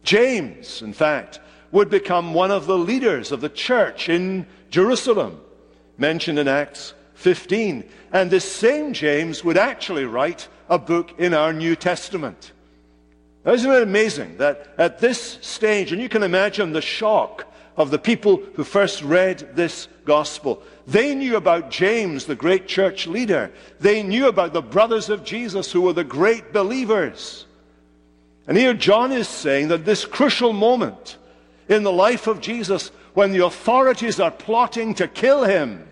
James, 0.03 0.81
in 0.81 0.93
fact, 0.93 1.39
would 1.71 1.89
become 1.89 2.33
one 2.33 2.51
of 2.51 2.67
the 2.67 2.77
leaders 2.77 3.31
of 3.31 3.41
the 3.41 3.49
church 3.49 4.09
in 4.09 4.45
Jerusalem, 4.69 5.39
mentioned 5.97 6.37
in 6.37 6.47
Acts 6.47 6.93
15. 7.15 7.83
And 8.11 8.29
this 8.29 8.49
same 8.49 8.93
James 8.93 9.43
would 9.43 9.57
actually 9.57 10.05
write 10.05 10.47
a 10.69 10.77
book 10.77 11.13
in 11.17 11.33
our 11.33 11.53
New 11.53 11.75
Testament. 11.75 12.51
Isn't 13.45 13.71
it 13.71 13.83
amazing 13.83 14.37
that 14.37 14.73
at 14.77 14.99
this 14.99 15.39
stage, 15.41 15.91
and 15.91 16.01
you 16.01 16.09
can 16.09 16.23
imagine 16.23 16.73
the 16.73 16.81
shock 16.81 17.51
of 17.75 17.89
the 17.89 17.97
people 17.97 18.41
who 18.55 18.63
first 18.63 19.01
read 19.01 19.55
this 19.55 19.87
gospel, 20.05 20.61
they 20.85 21.15
knew 21.15 21.35
about 21.35 21.71
James, 21.71 22.25
the 22.25 22.35
great 22.35 22.67
church 22.67 23.07
leader. 23.07 23.51
They 23.79 24.03
knew 24.03 24.27
about 24.27 24.53
the 24.53 24.61
brothers 24.61 25.09
of 25.09 25.23
Jesus 25.23 25.71
who 25.71 25.81
were 25.81 25.93
the 25.93 26.03
great 26.03 26.53
believers. 26.53 27.45
And 28.47 28.57
here 28.57 28.73
John 28.73 29.11
is 29.11 29.27
saying 29.27 29.69
that 29.69 29.85
this 29.85 30.05
crucial 30.05 30.53
moment 30.53 31.17
in 31.69 31.83
the 31.83 31.91
life 31.91 32.27
of 32.27 32.41
Jesus, 32.41 32.89
when 33.13 33.31
the 33.31 33.45
authorities 33.45 34.19
are 34.19 34.31
plotting 34.31 34.93
to 34.95 35.07
kill 35.07 35.43
him, 35.43 35.87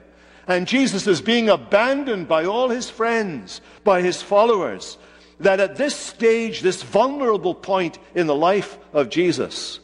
and 0.48 0.68
Jesus 0.68 1.06
is 1.08 1.22
being 1.22 1.48
abandoned 1.48 2.28
by 2.28 2.46
all 2.46 2.70
his 2.70 2.90
friends, 2.90 3.62
by 3.84 4.02
his 4.02 4.22
followers, 4.22 4.98
that 5.40 5.60
at 5.60 5.78
this 5.78 5.96
stage, 5.96 6.62
this 6.62 6.84
vulnerable 6.84 7.56
point 7.56 7.98
in 8.14 8.28
the 8.28 8.36
life 8.36 8.78
of 8.94 9.10
Jesus, 9.10 9.80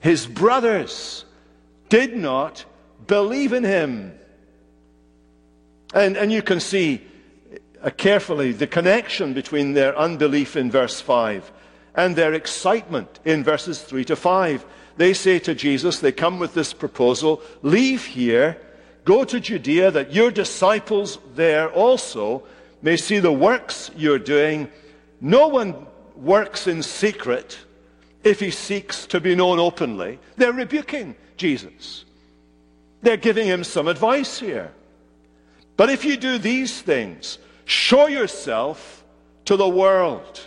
his 0.00 0.26
brothers 0.26 1.24
did 1.88 2.16
not 2.16 2.64
believe 3.06 3.52
in 3.52 3.64
him. 3.64 4.18
And, 5.94 6.16
and 6.16 6.32
you 6.32 6.42
can 6.42 6.60
see 6.60 7.02
uh, 7.82 7.90
carefully 7.90 8.52
the 8.52 8.66
connection 8.66 9.34
between 9.34 9.72
their 9.72 9.96
unbelief 9.96 10.56
in 10.56 10.70
verse 10.70 11.00
5 11.00 11.50
and 11.94 12.16
their 12.16 12.32
excitement 12.32 13.20
in 13.24 13.44
verses 13.44 13.82
3 13.82 14.04
to 14.06 14.16
5. 14.16 14.64
They 14.96 15.14
say 15.14 15.38
to 15.40 15.54
Jesus, 15.54 15.98
they 15.98 16.12
come 16.12 16.38
with 16.38 16.54
this 16.54 16.72
proposal 16.72 17.42
leave 17.62 18.04
here, 18.04 18.58
go 19.04 19.24
to 19.24 19.40
Judea, 19.40 19.90
that 19.90 20.12
your 20.12 20.30
disciples 20.30 21.18
there 21.34 21.70
also 21.70 22.44
may 22.82 22.96
see 22.96 23.20
the 23.20 23.32
works 23.32 23.90
you're 23.96 24.18
doing. 24.18 24.68
No 25.20 25.48
one 25.48 25.86
works 26.16 26.66
in 26.66 26.82
secret 26.82 27.58
if 28.24 28.40
he 28.40 28.50
seeks 28.50 29.06
to 29.06 29.20
be 29.20 29.34
known 29.34 29.58
openly. 29.58 30.18
They're 30.36 30.52
rebuking 30.52 31.14
Jesus. 31.36 32.04
They're 33.02 33.16
giving 33.16 33.46
him 33.46 33.64
some 33.64 33.88
advice 33.88 34.38
here. 34.38 34.72
But 35.76 35.90
if 35.90 36.04
you 36.04 36.16
do 36.16 36.38
these 36.38 36.80
things, 36.80 37.38
show 37.64 38.06
yourself 38.06 39.04
to 39.46 39.56
the 39.56 39.68
world. 39.68 40.40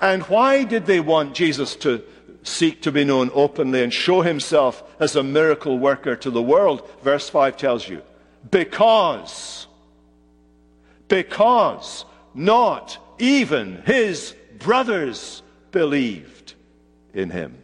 And 0.00 0.22
why 0.24 0.64
did 0.64 0.86
they 0.86 1.00
want 1.00 1.34
Jesus 1.34 1.76
to 1.76 2.02
seek 2.42 2.80
to 2.82 2.92
be 2.92 3.04
known 3.04 3.30
openly 3.34 3.82
and 3.82 3.92
show 3.92 4.22
himself 4.22 4.82
as 4.98 5.14
a 5.14 5.22
miracle 5.22 5.78
worker 5.78 6.16
to 6.16 6.30
the 6.30 6.42
world? 6.42 6.88
Verse 7.02 7.28
5 7.28 7.56
tells 7.58 7.86
you. 7.86 8.02
Because, 8.50 9.66
because 11.10 12.06
not 12.32 12.96
even 13.18 13.82
his 13.84 14.34
brothers 14.58 15.42
believed 15.72 16.54
in 17.12 17.28
him. 17.28 17.58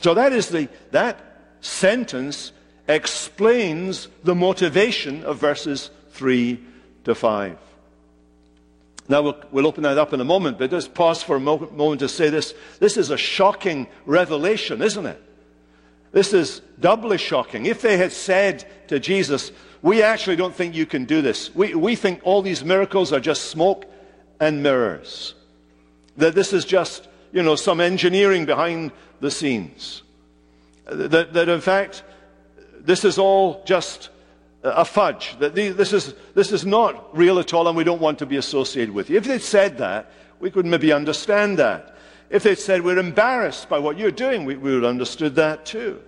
So 0.00 0.14
that 0.14 0.32
is 0.32 0.48
the, 0.48 0.68
that 0.90 1.20
sentence 1.60 2.52
explains 2.88 4.08
the 4.24 4.34
motivation 4.34 5.22
of 5.24 5.38
verses 5.38 5.90
3 6.12 6.58
to 7.04 7.14
5. 7.14 7.58
Now, 9.08 9.22
we'll, 9.22 9.42
we'll, 9.50 9.66
open 9.66 9.82
that 9.82 9.98
up 9.98 10.12
in 10.12 10.20
a 10.20 10.24
moment, 10.24 10.58
but 10.58 10.70
just 10.70 10.94
pause 10.94 11.22
for 11.22 11.36
a 11.36 11.40
moment, 11.40 11.76
moment 11.76 12.00
to 12.00 12.08
say 12.08 12.30
this. 12.30 12.54
This 12.78 12.96
is 12.96 13.10
a 13.10 13.18
shocking 13.18 13.88
revelation, 14.06 14.80
isn't 14.82 15.04
it? 15.04 15.20
This 16.12 16.32
is 16.32 16.60
doubly 16.78 17.18
shocking. 17.18 17.66
If 17.66 17.82
they 17.82 17.96
had 17.96 18.12
said 18.12 18.66
to 18.88 18.98
Jesus, 18.98 19.52
We 19.82 20.02
actually 20.02 20.36
don't 20.36 20.54
think 20.54 20.74
you 20.74 20.86
can 20.86 21.04
do 21.06 21.22
this, 21.22 21.54
we, 21.54 21.74
we 21.74 21.96
think 21.96 22.20
all 22.22 22.42
these 22.42 22.64
miracles 22.64 23.12
are 23.12 23.20
just 23.20 23.46
smoke 23.46 23.86
and 24.38 24.62
mirrors, 24.62 25.34
that 26.16 26.34
this 26.34 26.52
is 26.52 26.64
just, 26.64 27.08
you 27.32 27.42
know, 27.42 27.56
some 27.56 27.80
engineering 27.80 28.44
behind 28.44 28.92
the 29.20 29.30
scenes, 29.30 30.02
that, 30.84 31.32
that 31.32 31.48
in 31.48 31.60
fact, 31.60 32.02
this 32.78 33.04
is 33.04 33.18
all 33.18 33.62
just 33.64 34.10
a 34.62 34.84
fudge, 34.84 35.38
that 35.38 35.54
this 35.54 35.94
is, 35.94 36.14
this 36.34 36.52
is 36.52 36.66
not 36.66 37.16
real 37.16 37.38
at 37.38 37.54
all 37.54 37.66
and 37.66 37.76
we 37.76 37.84
don't 37.84 38.00
want 38.00 38.18
to 38.18 38.26
be 38.26 38.36
associated 38.36 38.94
with 38.94 39.08
you. 39.08 39.16
If 39.16 39.24
they'd 39.24 39.40
said 39.40 39.78
that, 39.78 40.12
we 40.40 40.50
could 40.50 40.66
maybe 40.66 40.92
understand 40.92 41.58
that. 41.58 41.96
If 42.30 42.44
they'd 42.44 42.58
said, 42.58 42.82
we're 42.82 42.98
embarrassed 42.98 43.68
by 43.68 43.80
what 43.80 43.98
you're 43.98 44.12
doing, 44.12 44.44
we, 44.44 44.56
we 44.56 44.72
would 44.72 44.84
have 44.84 44.90
understood 44.90 45.34
that 45.34 45.66
too. 45.66 46.00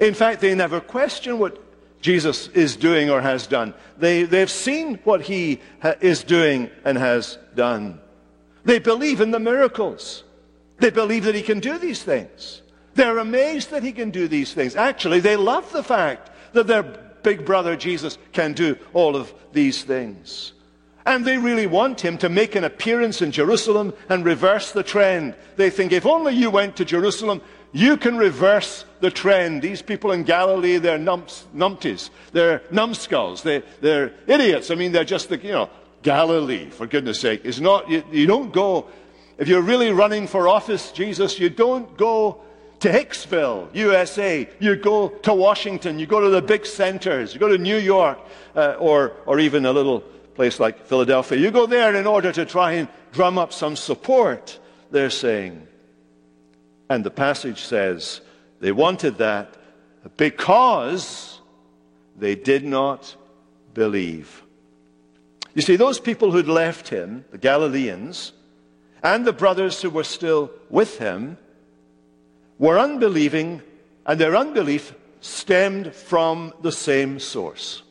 In 0.00 0.14
fact, 0.14 0.40
they 0.40 0.54
never 0.54 0.80
question 0.80 1.38
what 1.38 1.60
Jesus 2.00 2.48
is 2.48 2.76
doing 2.76 3.10
or 3.10 3.20
has 3.20 3.46
done. 3.46 3.74
They, 3.98 4.22
they've 4.22 4.50
seen 4.50 5.00
what 5.04 5.22
he 5.22 5.60
ha- 5.82 5.94
is 6.00 6.22
doing 6.22 6.70
and 6.84 6.96
has 6.96 7.38
done. 7.54 8.00
They 8.64 8.78
believe 8.78 9.20
in 9.20 9.32
the 9.32 9.40
miracles. 9.40 10.22
They 10.78 10.90
believe 10.90 11.24
that 11.24 11.34
he 11.34 11.42
can 11.42 11.58
do 11.58 11.78
these 11.78 12.02
things. 12.02 12.62
They're 12.94 13.18
amazed 13.18 13.70
that 13.70 13.82
he 13.82 13.92
can 13.92 14.10
do 14.10 14.28
these 14.28 14.54
things. 14.54 14.76
Actually, 14.76 15.20
they 15.20 15.36
love 15.36 15.72
the 15.72 15.82
fact 15.82 16.30
that 16.52 16.66
their 16.66 16.82
big 16.82 17.44
brother 17.44 17.76
Jesus 17.76 18.18
can 18.32 18.52
do 18.52 18.76
all 18.92 19.16
of 19.16 19.32
these 19.52 19.82
things. 19.82 20.52
And 21.06 21.24
they 21.24 21.38
really 21.38 21.68
want 21.68 22.00
him 22.00 22.18
to 22.18 22.28
make 22.28 22.56
an 22.56 22.64
appearance 22.64 23.22
in 23.22 23.30
Jerusalem 23.30 23.94
and 24.08 24.24
reverse 24.24 24.72
the 24.72 24.82
trend. 24.82 25.36
They 25.54 25.70
think 25.70 25.92
if 25.92 26.04
only 26.04 26.34
you 26.34 26.50
went 26.50 26.76
to 26.76 26.84
Jerusalem, 26.84 27.40
you 27.72 27.96
can 27.96 28.16
reverse 28.16 28.84
the 29.00 29.12
trend. 29.12 29.62
These 29.62 29.82
people 29.82 30.10
in 30.10 30.24
Galilee, 30.24 30.78
they're 30.78 30.98
numps, 30.98 31.44
numpties. 31.54 32.10
They're 32.32 32.62
numbskulls. 32.72 33.44
They, 33.44 33.62
they're 33.80 34.14
idiots. 34.26 34.72
I 34.72 34.74
mean, 34.74 34.90
they're 34.90 35.04
just 35.04 35.28
the, 35.28 35.38
you 35.38 35.52
know, 35.52 35.70
Galilee, 36.02 36.70
for 36.70 36.88
goodness 36.88 37.20
sake. 37.20 37.44
Is 37.44 37.60
not, 37.60 37.88
you, 37.88 38.02
you 38.10 38.26
don't 38.26 38.52
go, 38.52 38.88
if 39.38 39.46
you're 39.46 39.62
really 39.62 39.92
running 39.92 40.26
for 40.26 40.48
office, 40.48 40.90
Jesus, 40.90 41.38
you 41.38 41.50
don't 41.50 41.96
go 41.96 42.40
to 42.80 42.88
Hicksville, 42.88 43.68
USA. 43.74 44.48
You 44.58 44.74
go 44.74 45.08
to 45.08 45.34
Washington. 45.34 46.00
You 46.00 46.06
go 46.06 46.20
to 46.20 46.30
the 46.30 46.42
big 46.42 46.66
centers. 46.66 47.32
You 47.32 47.40
go 47.40 47.48
to 47.48 47.58
New 47.58 47.78
York 47.78 48.18
uh, 48.56 48.76
or, 48.78 49.12
or 49.24 49.38
even 49.38 49.66
a 49.66 49.72
little 49.72 50.02
place 50.36 50.60
like 50.60 50.86
Philadelphia. 50.86 51.38
You 51.38 51.50
go 51.50 51.66
there 51.66 51.94
in 51.94 52.06
order 52.06 52.30
to 52.30 52.44
try 52.44 52.72
and 52.72 52.88
drum 53.12 53.38
up 53.38 53.52
some 53.52 53.74
support, 53.74 54.58
they're 54.90 55.10
saying. 55.10 55.66
And 56.88 57.02
the 57.02 57.10
passage 57.10 57.62
says 57.62 58.20
they 58.60 58.70
wanted 58.70 59.18
that 59.18 59.56
because 60.16 61.40
they 62.16 62.34
did 62.34 62.64
not 62.64 63.16
believe. 63.74 64.42
You 65.54 65.62
see, 65.62 65.76
those 65.76 65.98
people 65.98 66.30
who'd 66.30 66.48
left 66.48 66.88
him, 66.88 67.24
the 67.30 67.38
Galileans, 67.38 68.32
and 69.02 69.24
the 69.24 69.32
brothers 69.32 69.80
who 69.80 69.90
were 69.90 70.04
still 70.04 70.50
with 70.68 70.98
him, 70.98 71.38
were 72.58 72.78
unbelieving, 72.78 73.62
and 74.04 74.20
their 74.20 74.36
unbelief 74.36 74.94
stemmed 75.20 75.94
from 75.94 76.52
the 76.60 76.72
same 76.72 77.18
source. 77.18 77.82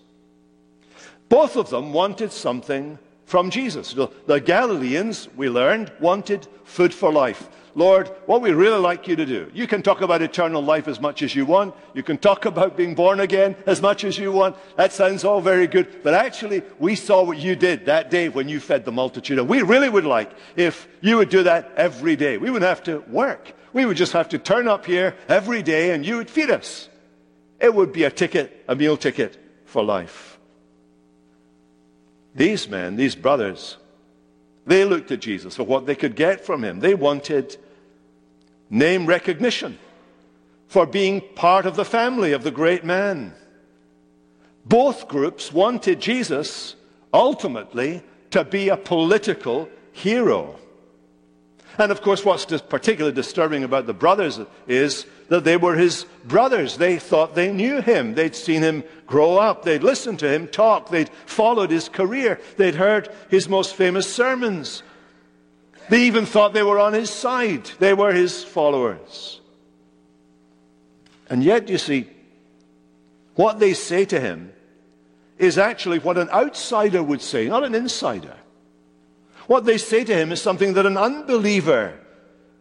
Both 1.35 1.57
of 1.57 1.69
them 1.69 1.91
wanted 1.91 2.31
something 2.31 2.97
from 3.25 3.49
Jesus. 3.49 3.93
The 3.93 4.39
Galileans, 4.39 5.27
we 5.35 5.49
learned, 5.49 5.91
wanted 5.99 6.47
food 6.63 6.93
for 6.93 7.11
life. 7.11 7.49
Lord, 7.75 8.07
what 8.25 8.41
we 8.41 8.51
really 8.51 8.79
like 8.79 9.05
you 9.05 9.17
to 9.17 9.25
do, 9.25 9.51
you 9.53 9.67
can 9.67 9.81
talk 9.81 9.99
about 9.99 10.21
eternal 10.21 10.63
life 10.63 10.87
as 10.87 11.01
much 11.01 11.21
as 11.21 11.35
you 11.35 11.45
want. 11.45 11.75
You 11.93 12.03
can 12.03 12.17
talk 12.17 12.45
about 12.45 12.77
being 12.77 12.95
born 12.95 13.19
again 13.19 13.57
as 13.65 13.81
much 13.81 14.05
as 14.05 14.17
you 14.17 14.31
want. 14.31 14.55
That 14.77 14.93
sounds 14.93 15.25
all 15.25 15.41
very 15.41 15.67
good. 15.67 16.03
But 16.03 16.13
actually, 16.13 16.63
we 16.79 16.95
saw 16.95 17.21
what 17.21 17.37
you 17.37 17.57
did 17.57 17.87
that 17.87 18.09
day 18.09 18.29
when 18.29 18.47
you 18.47 18.61
fed 18.61 18.85
the 18.85 18.93
multitude. 18.93 19.37
And 19.37 19.49
we 19.49 19.61
really 19.61 19.89
would 19.89 20.05
like 20.05 20.31
if 20.55 20.87
you 21.01 21.17
would 21.17 21.27
do 21.27 21.43
that 21.43 21.73
every 21.75 22.15
day. 22.15 22.37
We 22.37 22.49
wouldn't 22.49 22.69
have 22.69 22.83
to 22.83 22.99
work. 23.09 23.51
We 23.73 23.83
would 23.83 23.97
just 23.97 24.13
have 24.13 24.29
to 24.29 24.39
turn 24.39 24.69
up 24.69 24.85
here 24.85 25.17
every 25.27 25.61
day 25.63 25.91
and 25.91 26.05
you 26.05 26.15
would 26.15 26.29
feed 26.29 26.49
us. 26.49 26.87
It 27.59 27.75
would 27.75 27.91
be 27.91 28.05
a 28.05 28.09
ticket, 28.09 28.63
a 28.69 28.75
meal 28.77 28.95
ticket 28.95 29.37
for 29.65 29.83
life. 29.83 30.34
These 32.35 32.67
men, 32.67 32.97
these 32.97 33.15
brothers, 33.15 33.77
they 34.65 34.83
looked 34.83 35.11
at 35.11 35.21
Jesus 35.21 35.55
for 35.55 35.63
what 35.63 35.85
they 35.85 35.95
could 35.95 36.15
get 36.15 36.45
from 36.45 36.63
him. 36.63 36.81
They 36.81 36.93
wanted 36.93 37.57
name 38.69 39.05
recognition 39.05 39.79
for 40.67 40.85
being 40.85 41.21
part 41.35 41.65
of 41.65 41.77
the 41.77 41.85
family 41.85 42.33
of 42.33 42.43
the 42.43 42.51
great 42.51 42.83
man. 42.83 43.33
Both 44.65 45.07
groups 45.07 45.53
wanted 45.53 46.01
Jesus 46.01 46.75
ultimately 47.13 48.03
to 48.31 48.43
be 48.43 48.69
a 48.69 48.75
political 48.75 49.69
hero. 49.93 50.59
And 51.77 51.91
of 51.91 52.01
course, 52.01 52.23
what's 52.23 52.45
particularly 52.45 53.15
disturbing 53.15 53.63
about 53.63 53.85
the 53.85 53.93
brothers 53.93 54.39
is 54.67 55.05
that 55.29 55.43
they 55.43 55.57
were 55.57 55.75
his 55.75 56.05
brothers. 56.23 56.77
They 56.77 56.99
thought 56.99 57.35
they 57.35 57.51
knew 57.51 57.81
him. 57.81 58.13
They'd 58.13 58.35
seen 58.35 58.61
him 58.61 58.83
grow 59.07 59.37
up. 59.37 59.63
They'd 59.63 59.83
listened 59.83 60.19
to 60.19 60.29
him 60.29 60.47
talk. 60.47 60.89
They'd 60.89 61.09
followed 61.25 61.71
his 61.71 61.89
career. 61.89 62.39
They'd 62.57 62.75
heard 62.75 63.09
his 63.29 63.49
most 63.49 63.75
famous 63.75 64.11
sermons. 64.11 64.83
They 65.89 66.03
even 66.03 66.25
thought 66.25 66.53
they 66.53 66.63
were 66.63 66.79
on 66.79 66.93
his 66.93 67.09
side. 67.09 67.65
They 67.79 67.93
were 67.93 68.13
his 68.13 68.43
followers. 68.43 69.41
And 71.29 71.43
yet, 71.43 71.69
you 71.69 71.77
see, 71.77 72.09
what 73.35 73.59
they 73.59 73.73
say 73.73 74.05
to 74.05 74.19
him 74.19 74.53
is 75.37 75.57
actually 75.57 75.99
what 75.99 76.17
an 76.17 76.29
outsider 76.29 77.03
would 77.03 77.21
say, 77.21 77.47
not 77.47 77.63
an 77.63 77.75
insider. 77.75 78.35
What 79.47 79.65
they 79.65 79.77
say 79.77 80.03
to 80.03 80.15
him 80.15 80.31
is 80.31 80.41
something 80.41 80.73
that 80.73 80.85
an 80.85 80.97
unbeliever 80.97 81.99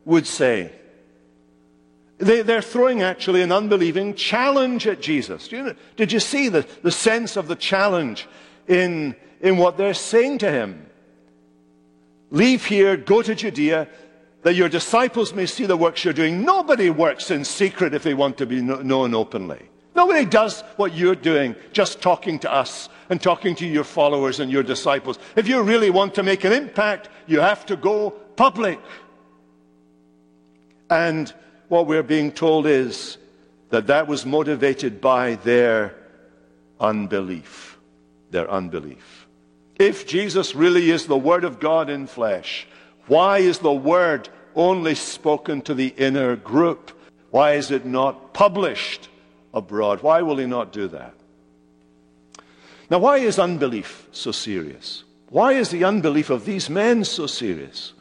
would 0.04 0.26
say. 0.26 0.72
They, 2.18 2.40
are 2.40 2.62
throwing 2.62 3.02
actually 3.02 3.42
an 3.42 3.52
unbelieving 3.52 4.14
challenge 4.14 4.86
at 4.86 5.00
Jesus. 5.00 5.50
You 5.50 5.74
did 5.96 6.12
you 6.12 6.20
see 6.20 6.48
the, 6.48 6.66
the 6.82 6.92
sense 6.92 7.36
of 7.36 7.48
the 7.48 7.56
challenge 7.56 8.28
in, 8.68 9.16
in 9.40 9.56
what 9.56 9.76
they're 9.76 9.94
saying 9.94 10.38
to 10.38 10.50
him? 10.50 10.86
Leave 12.30 12.64
here, 12.64 12.96
go 12.96 13.22
to 13.22 13.34
Judea, 13.34 13.88
that 14.42 14.54
your 14.54 14.68
disciples 14.68 15.32
may 15.32 15.46
see 15.46 15.66
the 15.66 15.76
works 15.76 16.04
you're 16.04 16.14
doing. 16.14 16.44
Nobody 16.44 16.90
works 16.90 17.30
in 17.30 17.44
secret 17.44 17.94
if 17.94 18.02
they 18.02 18.14
want 18.14 18.38
to 18.38 18.46
be 18.46 18.60
known 18.60 19.14
openly. 19.14 19.68
Nobody 19.94 20.24
does 20.24 20.62
what 20.76 20.94
you're 20.94 21.14
doing, 21.14 21.54
just 21.72 22.00
talking 22.00 22.38
to 22.40 22.52
us 22.52 22.88
and 23.08 23.22
talking 23.22 23.54
to 23.56 23.66
your 23.66 23.84
followers 23.84 24.40
and 24.40 24.50
your 24.50 24.62
disciples. 24.62 25.18
If 25.36 25.46
you 25.46 25.62
really 25.62 25.90
want 25.90 26.14
to 26.16 26.22
make 26.22 26.44
an 26.44 26.52
impact, 26.52 27.08
you 27.26 27.40
have 27.40 27.64
to 27.66 27.76
go 27.76 28.10
public. 28.10 28.80
And 30.90 31.32
what 31.68 31.86
we're 31.86 32.02
being 32.02 32.32
told 32.32 32.66
is 32.66 33.18
that 33.70 33.86
that 33.86 34.08
was 34.08 34.26
motivated 34.26 35.00
by 35.00 35.36
their 35.36 35.94
unbelief. 36.80 37.78
Their 38.30 38.50
unbelief. 38.50 39.26
If 39.76 40.06
Jesus 40.06 40.54
really 40.54 40.90
is 40.90 41.06
the 41.06 41.16
Word 41.16 41.44
of 41.44 41.60
God 41.60 41.88
in 41.88 42.06
flesh, 42.06 42.66
why 43.06 43.38
is 43.38 43.60
the 43.60 43.72
Word 43.72 44.28
only 44.56 44.94
spoken 44.94 45.62
to 45.62 45.74
the 45.74 45.88
inner 45.96 46.36
group? 46.36 46.90
Why 47.30 47.54
is 47.54 47.70
it 47.70 47.84
not 47.84 48.34
published 48.34 49.08
abroad? 49.54 50.02
Why 50.02 50.22
will 50.22 50.36
he 50.36 50.46
not 50.46 50.72
do 50.72 50.88
that? 50.88 51.14
Now, 52.90 52.98
why 52.98 53.18
is 53.18 53.38
unbelief 53.38 54.08
so 54.12 54.30
serious? 54.30 55.04
Why 55.30 55.52
is 55.52 55.70
the 55.70 55.84
unbelief 55.84 56.30
of 56.30 56.44
these 56.44 56.68
men 56.68 57.04
so 57.04 57.26
serious? 57.26 57.92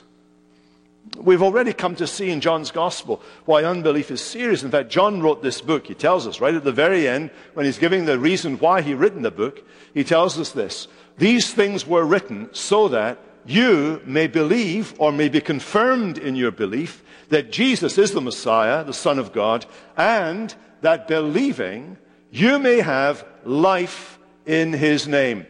We've 1.18 1.42
already 1.42 1.74
come 1.74 1.96
to 1.96 2.08
see 2.08 2.30
in 2.30 2.42
John's 2.42 2.72
Gospel 2.72 3.22
why 3.46 3.64
unbelief 3.64 4.10
is 4.12 4.22
serious. 4.22 4.64
In 4.64 4.72
fact, 4.72 4.90
John 4.90 5.22
wrote 5.22 5.42
this 5.42 5.62
book. 5.62 5.88
He 5.88 5.94
tells 5.94 6.28
us 6.28 6.42
right 6.42 6.56
at 6.56 6.64
the 6.64 6.72
very 6.72 7.08
end, 7.08 7.30
when 7.54 7.66
he's 7.66 7.78
giving 7.78 8.06
the 8.06 8.20
reason 8.20 8.58
why 8.58 8.82
he 8.82 8.94
written 8.94 9.22
the 9.22 9.32
book, 9.32 9.66
he 9.94 10.04
tells 10.04 10.40
us 10.40 10.52
this 10.52 10.88
these 11.18 11.54
things 11.54 11.86
were 11.86 12.06
written 12.06 12.50
so 12.54 12.88
that 12.88 13.20
you 13.46 14.02
may 14.06 14.28
believe 14.28 14.94
or 14.98 15.12
may 15.12 15.30
be 15.30 15.42
confirmed 15.42 16.18
in 16.18 16.36
your 16.36 16.52
belief 16.52 17.04
that 17.30 17.52
Jesus 17.52 17.98
is 17.98 18.12
the 18.12 18.22
Messiah, 18.22 18.84
the 18.84 18.94
Son 18.94 19.20
of 19.20 19.34
God, 19.34 19.66
and 19.98 20.54
that 20.84 21.08
believing 21.08 21.98
you 22.32 22.60
may 22.60 22.80
have 22.80 23.26
life 23.44 24.20
in 24.46 24.74
his 24.74 25.08
name. 25.08 25.46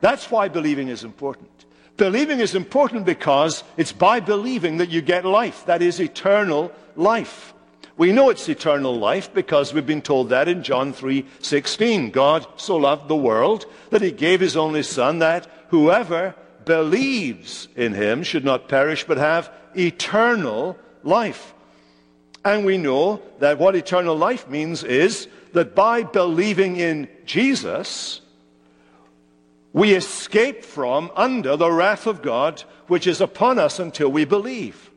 That's 0.00 0.30
why 0.30 0.48
believing 0.48 0.88
is 0.88 1.04
important. 1.04 1.50
Believing 1.96 2.40
is 2.40 2.54
important 2.54 3.06
because 3.06 3.62
it's 3.76 3.92
by 3.92 4.20
believing 4.20 4.78
that 4.78 4.90
you 4.90 5.00
get 5.00 5.24
life. 5.24 5.64
That 5.66 5.80
is 5.80 6.00
eternal 6.00 6.72
life. 6.96 7.54
We 7.96 8.10
know 8.10 8.30
it's 8.30 8.48
eternal 8.48 8.98
life 8.98 9.32
because 9.32 9.72
we've 9.72 9.86
been 9.86 10.02
told 10.02 10.30
that 10.30 10.48
in 10.48 10.64
John 10.64 10.92
3:16. 10.92 12.10
God 12.10 12.44
so 12.56 12.76
loved 12.76 13.06
the 13.06 13.14
world 13.16 13.66
that 13.90 14.02
he 14.02 14.10
gave 14.10 14.40
his 14.40 14.56
only 14.56 14.82
son 14.82 15.20
that 15.20 15.46
whoever 15.68 16.34
believes 16.64 17.68
in 17.76 17.94
him 17.94 18.24
should 18.24 18.44
not 18.44 18.68
perish 18.68 19.04
but 19.04 19.18
have 19.18 19.52
eternal 19.76 20.76
life. 21.04 21.54
And 22.44 22.64
we 22.64 22.76
know 22.76 23.22
that 23.38 23.58
what 23.58 23.74
eternal 23.74 24.16
life 24.16 24.48
means 24.48 24.84
is 24.84 25.28
that 25.52 25.74
by 25.74 26.02
believing 26.02 26.76
in 26.76 27.08
Jesus, 27.24 28.20
we 29.72 29.94
escape 29.94 30.64
from 30.64 31.10
under 31.16 31.56
the 31.56 31.70
wrath 31.70 32.06
of 32.06 32.22
God 32.22 32.62
which 32.86 33.06
is 33.06 33.20
upon 33.20 33.58
us 33.58 33.78
until 33.78 34.10
we 34.10 34.24
believe. 34.24 34.90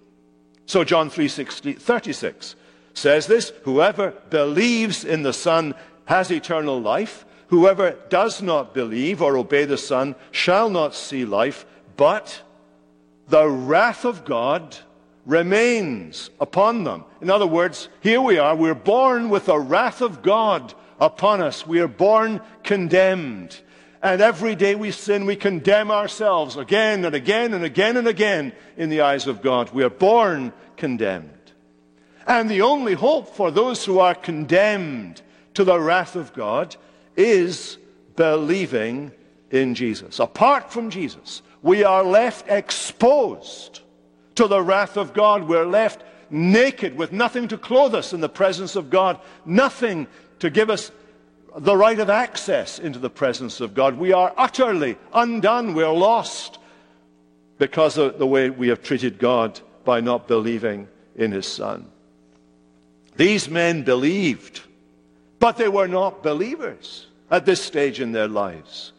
So 0.65 0.83
John 0.83 1.09
3:36 1.09 2.55
says 2.93 3.27
this 3.27 3.53
Whoever 3.63 4.11
believes 4.29 5.05
in 5.05 5.23
the 5.23 5.33
Son 5.33 5.73
has 6.05 6.29
eternal 6.29 6.79
life. 6.81 7.25
Whoever 7.47 7.91
does 8.09 8.41
not 8.41 8.73
believe 8.73 9.21
or 9.21 9.37
obey 9.37 9.63
the 9.63 9.77
Son 9.77 10.15
shall 10.31 10.69
not 10.69 10.93
see 10.93 11.23
life, 11.23 11.65
but 11.95 12.41
the 13.29 13.47
wrath 13.47 14.03
of 14.03 14.25
God 14.25 14.77
remains 15.27 16.29
upon 16.39 16.85
them. 16.85 17.03
In 17.21 17.29
other 17.29 17.45
words, 17.45 17.89
here 17.99 18.21
we 18.21 18.39
are, 18.39 18.55
we're 18.55 18.73
born 18.73 19.29
with 19.29 19.45
the 19.45 19.59
wrath 19.59 20.01
of 20.01 20.23
God 20.23 20.73
upon 20.99 21.41
us. 21.41 21.67
We 21.67 21.81
are 21.81 21.87
born 21.87 22.41
condemned. 22.63 23.59
And 24.01 24.21
every 24.21 24.55
day 24.55 24.73
we 24.73 24.91
sin, 24.91 25.25
we 25.25 25.35
condemn 25.35 25.91
ourselves 25.91 26.55
again 26.55 27.03
and 27.03 27.13
again 27.13 27.53
and 27.53 27.63
again 27.63 27.97
and 27.97 28.07
again 28.07 28.53
in 28.77 28.89
the 28.89 29.01
eyes 29.01 29.27
of 29.27 29.41
God. 29.41 29.71
We 29.73 29.83
are 29.83 29.89
born 29.89 30.53
condemned. 30.77 31.31
And 32.25 32.49
the 32.49 32.61
only 32.61 32.93
hope 32.93 33.35
for 33.35 33.51
those 33.51 33.83
who 33.83 33.99
are 33.99 34.15
condemned 34.15 35.21
to 35.55 35.63
the 35.63 35.79
wrath 35.79 36.15
of 36.15 36.33
God 36.33 36.75
is 37.17 37.77
believing 38.15 39.11
in 39.51 39.75
Jesus. 39.75 40.19
Apart 40.19 40.71
from 40.71 40.89
Jesus, 40.89 41.41
we 41.61 41.83
are 41.83 42.03
left 42.03 42.47
exposed 42.47 43.81
to 44.37 44.47
the 44.47 44.61
wrath 44.61 44.97
of 44.97 45.13
God. 45.13 45.43
We're 45.47 45.65
left 45.65 46.03
naked 46.29 46.97
with 46.97 47.11
nothing 47.11 47.47
to 47.49 47.57
clothe 47.57 47.95
us 47.95 48.13
in 48.13 48.21
the 48.21 48.29
presence 48.29 48.75
of 48.75 48.89
God, 48.89 49.19
nothing 49.45 50.07
to 50.39 50.49
give 50.49 50.69
us 50.69 50.91
the 51.55 51.75
right 51.75 51.99
of 51.99 52.09
access 52.09 52.79
into 52.79 52.99
the 52.99 53.09
presence 53.09 53.61
of 53.61 53.73
God. 53.73 53.97
We 53.97 54.13
are 54.13 54.33
utterly 54.37 54.97
undone. 55.13 55.73
We're 55.73 55.89
lost 55.89 56.59
because 57.57 57.97
of 57.97 58.19
the 58.19 58.27
way 58.27 58.49
we 58.49 58.67
have 58.67 58.83
treated 58.83 59.17
God 59.17 59.59
by 59.83 60.01
not 60.01 60.27
believing 60.27 60.87
in 61.15 61.31
His 61.31 61.47
Son. 61.47 61.87
These 63.15 63.49
men 63.49 63.83
believed, 63.83 64.61
but 65.39 65.57
they 65.57 65.69
were 65.69 65.87
not 65.87 66.21
believers 66.21 67.07
at 67.31 67.45
this 67.45 67.63
stage 67.63 67.99
in 67.99 68.11
their 68.11 68.27
lives. 68.27 68.91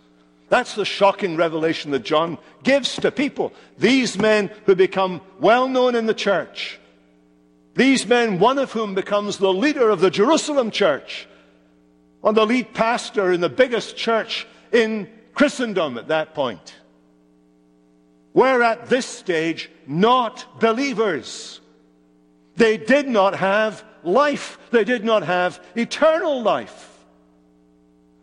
That's 0.48 0.74
the 0.74 0.84
shocking 0.84 1.36
revelation 1.36 1.90
that 1.90 2.04
John 2.04 2.38
gives 2.62 2.96
to 2.96 3.10
people. 3.10 3.52
These 3.78 4.18
men 4.18 4.50
who 4.64 4.74
become 4.74 5.20
well 5.40 5.68
known 5.68 5.94
in 5.94 6.06
the 6.06 6.14
church. 6.14 6.80
These 7.74 8.06
men, 8.06 8.38
one 8.38 8.58
of 8.58 8.72
whom 8.72 8.94
becomes 8.94 9.36
the 9.36 9.52
leader 9.52 9.90
of 9.90 10.00
the 10.00 10.10
Jerusalem 10.10 10.70
church, 10.70 11.28
or 12.22 12.32
the 12.32 12.46
lead 12.46 12.74
pastor 12.74 13.32
in 13.32 13.40
the 13.40 13.48
biggest 13.48 13.96
church 13.96 14.46
in 14.72 15.08
Christendom 15.34 15.98
at 15.98 16.08
that 16.08 16.34
point, 16.34 16.74
were 18.34 18.62
at 18.62 18.86
this 18.86 19.06
stage 19.06 19.70
not 19.86 20.60
believers. 20.60 21.60
They 22.56 22.76
did 22.76 23.06
not 23.08 23.36
have 23.36 23.84
life. 24.02 24.58
They 24.70 24.84
did 24.84 25.04
not 25.04 25.22
have 25.22 25.62
eternal 25.76 26.42
life. 26.42 27.04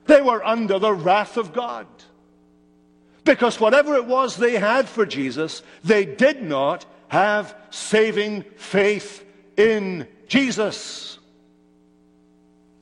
They 0.06 0.22
were 0.22 0.46
under 0.46 0.80
the 0.80 0.94
wrath 0.94 1.38
of 1.38 1.54
God. 1.54 1.88
Because 3.26 3.60
whatever 3.60 3.96
it 3.96 4.06
was 4.06 4.38
they 4.38 4.54
had 4.54 4.88
for 4.88 5.06
Jesus, 5.06 5.64
they 5.84 6.06
did 6.06 6.42
not 6.42 6.86
have 7.10 7.56
saving 7.72 8.44
faith 8.56 9.26
in 9.58 10.08
Jesus. 10.28 11.20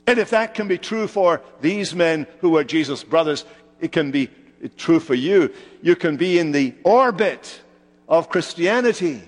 And 0.06 0.19
if 0.19 0.32
that 0.32 0.53
can 0.53 0.67
be 0.67 0.77
true 0.77 1.08
for 1.08 1.41
these 1.62 1.95
men 1.95 2.27
who 2.39 2.51
were 2.51 2.63
Jesus' 2.63 3.03
brothers, 3.03 3.45
it 3.79 3.91
can 3.91 4.12
be 4.12 4.29
true 4.77 4.99
for 4.99 5.15
you. 5.15 5.53
You 5.82 5.95
can 5.95 6.17
be 6.17 6.39
in 6.39 6.51
the 6.51 6.75
orbit 6.84 7.62
of 8.08 8.29
Christianity. 8.29 9.21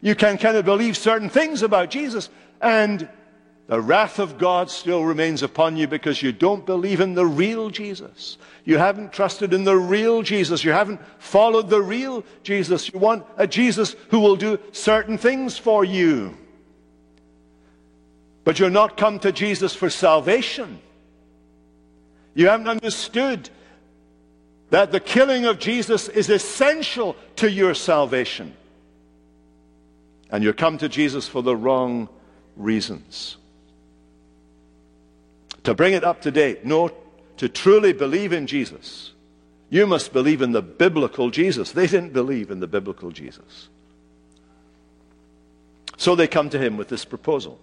You 0.00 0.14
can 0.14 0.38
kind 0.38 0.56
of 0.56 0.64
believe 0.64 0.96
certain 0.96 1.28
things 1.28 1.62
about 1.62 1.90
Jesus, 1.90 2.28
and 2.60 3.08
the 3.66 3.80
wrath 3.80 4.18
of 4.18 4.38
God 4.38 4.70
still 4.70 5.04
remains 5.04 5.42
upon 5.42 5.76
you 5.76 5.86
because 5.86 6.22
you 6.22 6.32
don't 6.32 6.66
believe 6.66 7.00
in 7.00 7.14
the 7.14 7.26
real 7.26 7.70
Jesus. 7.70 8.36
You 8.64 8.78
haven't 8.78 9.12
trusted 9.12 9.52
in 9.52 9.64
the 9.64 9.76
real 9.76 10.22
Jesus. 10.22 10.62
You 10.62 10.72
haven't 10.72 11.00
followed 11.18 11.68
the 11.68 11.82
real 11.82 12.24
Jesus. 12.44 12.92
You 12.92 13.00
want 13.00 13.24
a 13.36 13.46
Jesus 13.46 13.96
who 14.10 14.20
will 14.20 14.36
do 14.36 14.58
certain 14.70 15.18
things 15.18 15.58
for 15.58 15.84
you. 15.84 16.36
But 18.44 18.58
you're 18.58 18.70
not 18.70 18.96
come 18.96 19.18
to 19.20 19.32
Jesus 19.32 19.74
for 19.74 19.90
salvation. 19.90 20.80
You 22.34 22.48
haven't 22.48 22.68
understood 22.68 23.50
that 24.70 24.92
the 24.92 25.00
killing 25.00 25.44
of 25.44 25.58
Jesus 25.58 26.08
is 26.08 26.30
essential 26.30 27.16
to 27.36 27.50
your 27.50 27.74
salvation. 27.74 28.54
And 30.30 30.42
you're 30.42 30.54
come 30.54 30.78
to 30.78 30.88
Jesus 30.88 31.28
for 31.28 31.42
the 31.42 31.54
wrong 31.54 32.08
reasons. 32.56 33.36
To 35.64 35.74
bring 35.74 35.92
it 35.92 36.04
up 36.04 36.22
to 36.22 36.30
date, 36.30 36.64
no, 36.64 36.90
to 37.42 37.48
truly 37.48 37.92
believe 37.92 38.32
in 38.32 38.46
Jesus, 38.46 39.10
you 39.68 39.84
must 39.84 40.12
believe 40.12 40.42
in 40.42 40.52
the 40.52 40.62
biblical 40.62 41.28
Jesus. 41.28 41.72
They 41.72 41.88
didn't 41.88 42.12
believe 42.12 42.52
in 42.52 42.60
the 42.60 42.68
biblical 42.68 43.10
Jesus. 43.10 43.68
So 45.96 46.14
they 46.14 46.28
come 46.28 46.50
to 46.50 46.58
him 46.60 46.76
with 46.76 46.86
this 46.86 47.04
proposal. 47.04 47.58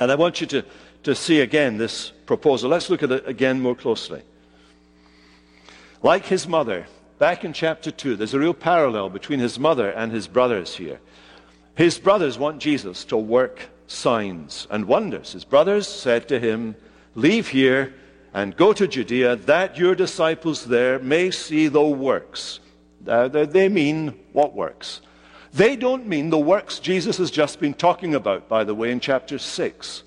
And 0.00 0.10
I 0.10 0.16
want 0.16 0.40
you 0.40 0.48
to, 0.48 0.64
to 1.04 1.14
see 1.14 1.42
again 1.42 1.76
this 1.76 2.10
proposal. 2.10 2.68
Let's 2.68 2.90
look 2.90 3.04
at 3.04 3.12
it 3.12 3.28
again 3.28 3.60
more 3.60 3.76
closely. 3.76 4.22
Like 6.02 6.26
his 6.26 6.48
mother, 6.48 6.88
back 7.20 7.44
in 7.44 7.52
chapter 7.52 7.92
2, 7.92 8.16
there's 8.16 8.34
a 8.34 8.40
real 8.40 8.52
parallel 8.52 9.10
between 9.10 9.38
his 9.38 9.60
mother 9.60 9.90
and 9.90 10.10
his 10.10 10.26
brothers 10.26 10.74
here. 10.74 10.98
His 11.76 12.00
brothers 12.00 12.36
want 12.36 12.60
Jesus 12.60 13.04
to 13.04 13.16
work 13.16 13.68
signs 13.86 14.66
and 14.72 14.86
wonders. 14.86 15.34
His 15.34 15.44
brothers 15.44 15.86
said 15.86 16.26
to 16.30 16.40
him, 16.40 16.74
Leave 17.14 17.46
here 17.46 17.94
and 18.36 18.54
go 18.54 18.74
to 18.74 18.86
Judea, 18.86 19.36
that 19.36 19.78
your 19.78 19.94
disciples 19.94 20.66
there 20.66 20.98
may 20.98 21.30
see 21.30 21.68
the 21.68 21.80
works. 21.80 22.60
Uh, 23.08 23.28
they 23.28 23.70
mean 23.70 24.08
what 24.34 24.54
works? 24.54 25.00
They 25.54 25.74
don't 25.74 26.06
mean 26.06 26.28
the 26.28 26.38
works 26.38 26.78
Jesus 26.78 27.16
has 27.16 27.30
just 27.30 27.60
been 27.60 27.72
talking 27.72 28.14
about, 28.14 28.46
by 28.46 28.62
the 28.62 28.74
way, 28.74 28.90
in 28.90 29.00
chapter 29.00 29.38
6. 29.38 30.02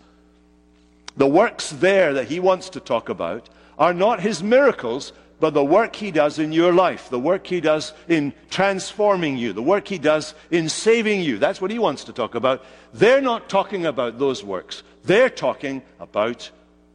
The 1.18 1.26
works 1.26 1.72
there 1.72 2.14
that 2.14 2.28
he 2.28 2.40
wants 2.40 2.70
to 2.70 2.80
talk 2.80 3.10
about 3.10 3.50
are 3.80 3.96
not 3.96 4.20
his 4.20 4.44
miracles, 4.44 5.12
but 5.40 5.56
the 5.56 5.66
work 5.66 5.96
he 5.96 6.12
does 6.12 6.38
in 6.38 6.52
your 6.52 6.72
life, 6.72 7.10
the 7.10 7.18
work 7.18 7.48
he 7.48 7.60
does 7.60 7.94
in 8.08 8.32
transforming 8.52 9.38
you, 9.38 9.54
the 9.54 9.64
work 9.64 9.88
he 9.88 9.98
does 9.98 10.36
in 10.52 10.70
saving 10.70 11.22
you. 11.22 11.40
That's 11.40 11.62
what 11.62 11.72
he 11.72 11.80
wants 11.80 12.04
to 12.04 12.14
talk 12.14 12.36
about. 12.36 12.64
They're 12.94 13.22
not 13.22 13.50
talking 13.50 13.88
about 13.88 14.20
those 14.20 14.44
works. 14.44 14.84
They're 15.04 15.32
talking 15.32 15.82
about 16.00 16.52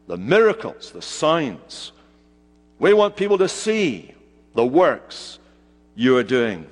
the 0.07 0.17
miracles, 0.17 0.91
the 0.93 1.03
signs. 1.03 1.93
We 2.79 2.93
want 2.93 3.17
people 3.17 3.39
to 3.39 3.49
see 3.49 4.15
the 4.55 4.67
works 4.67 5.39
you 5.95 6.17
are 6.17 6.23
doing. 6.23 6.67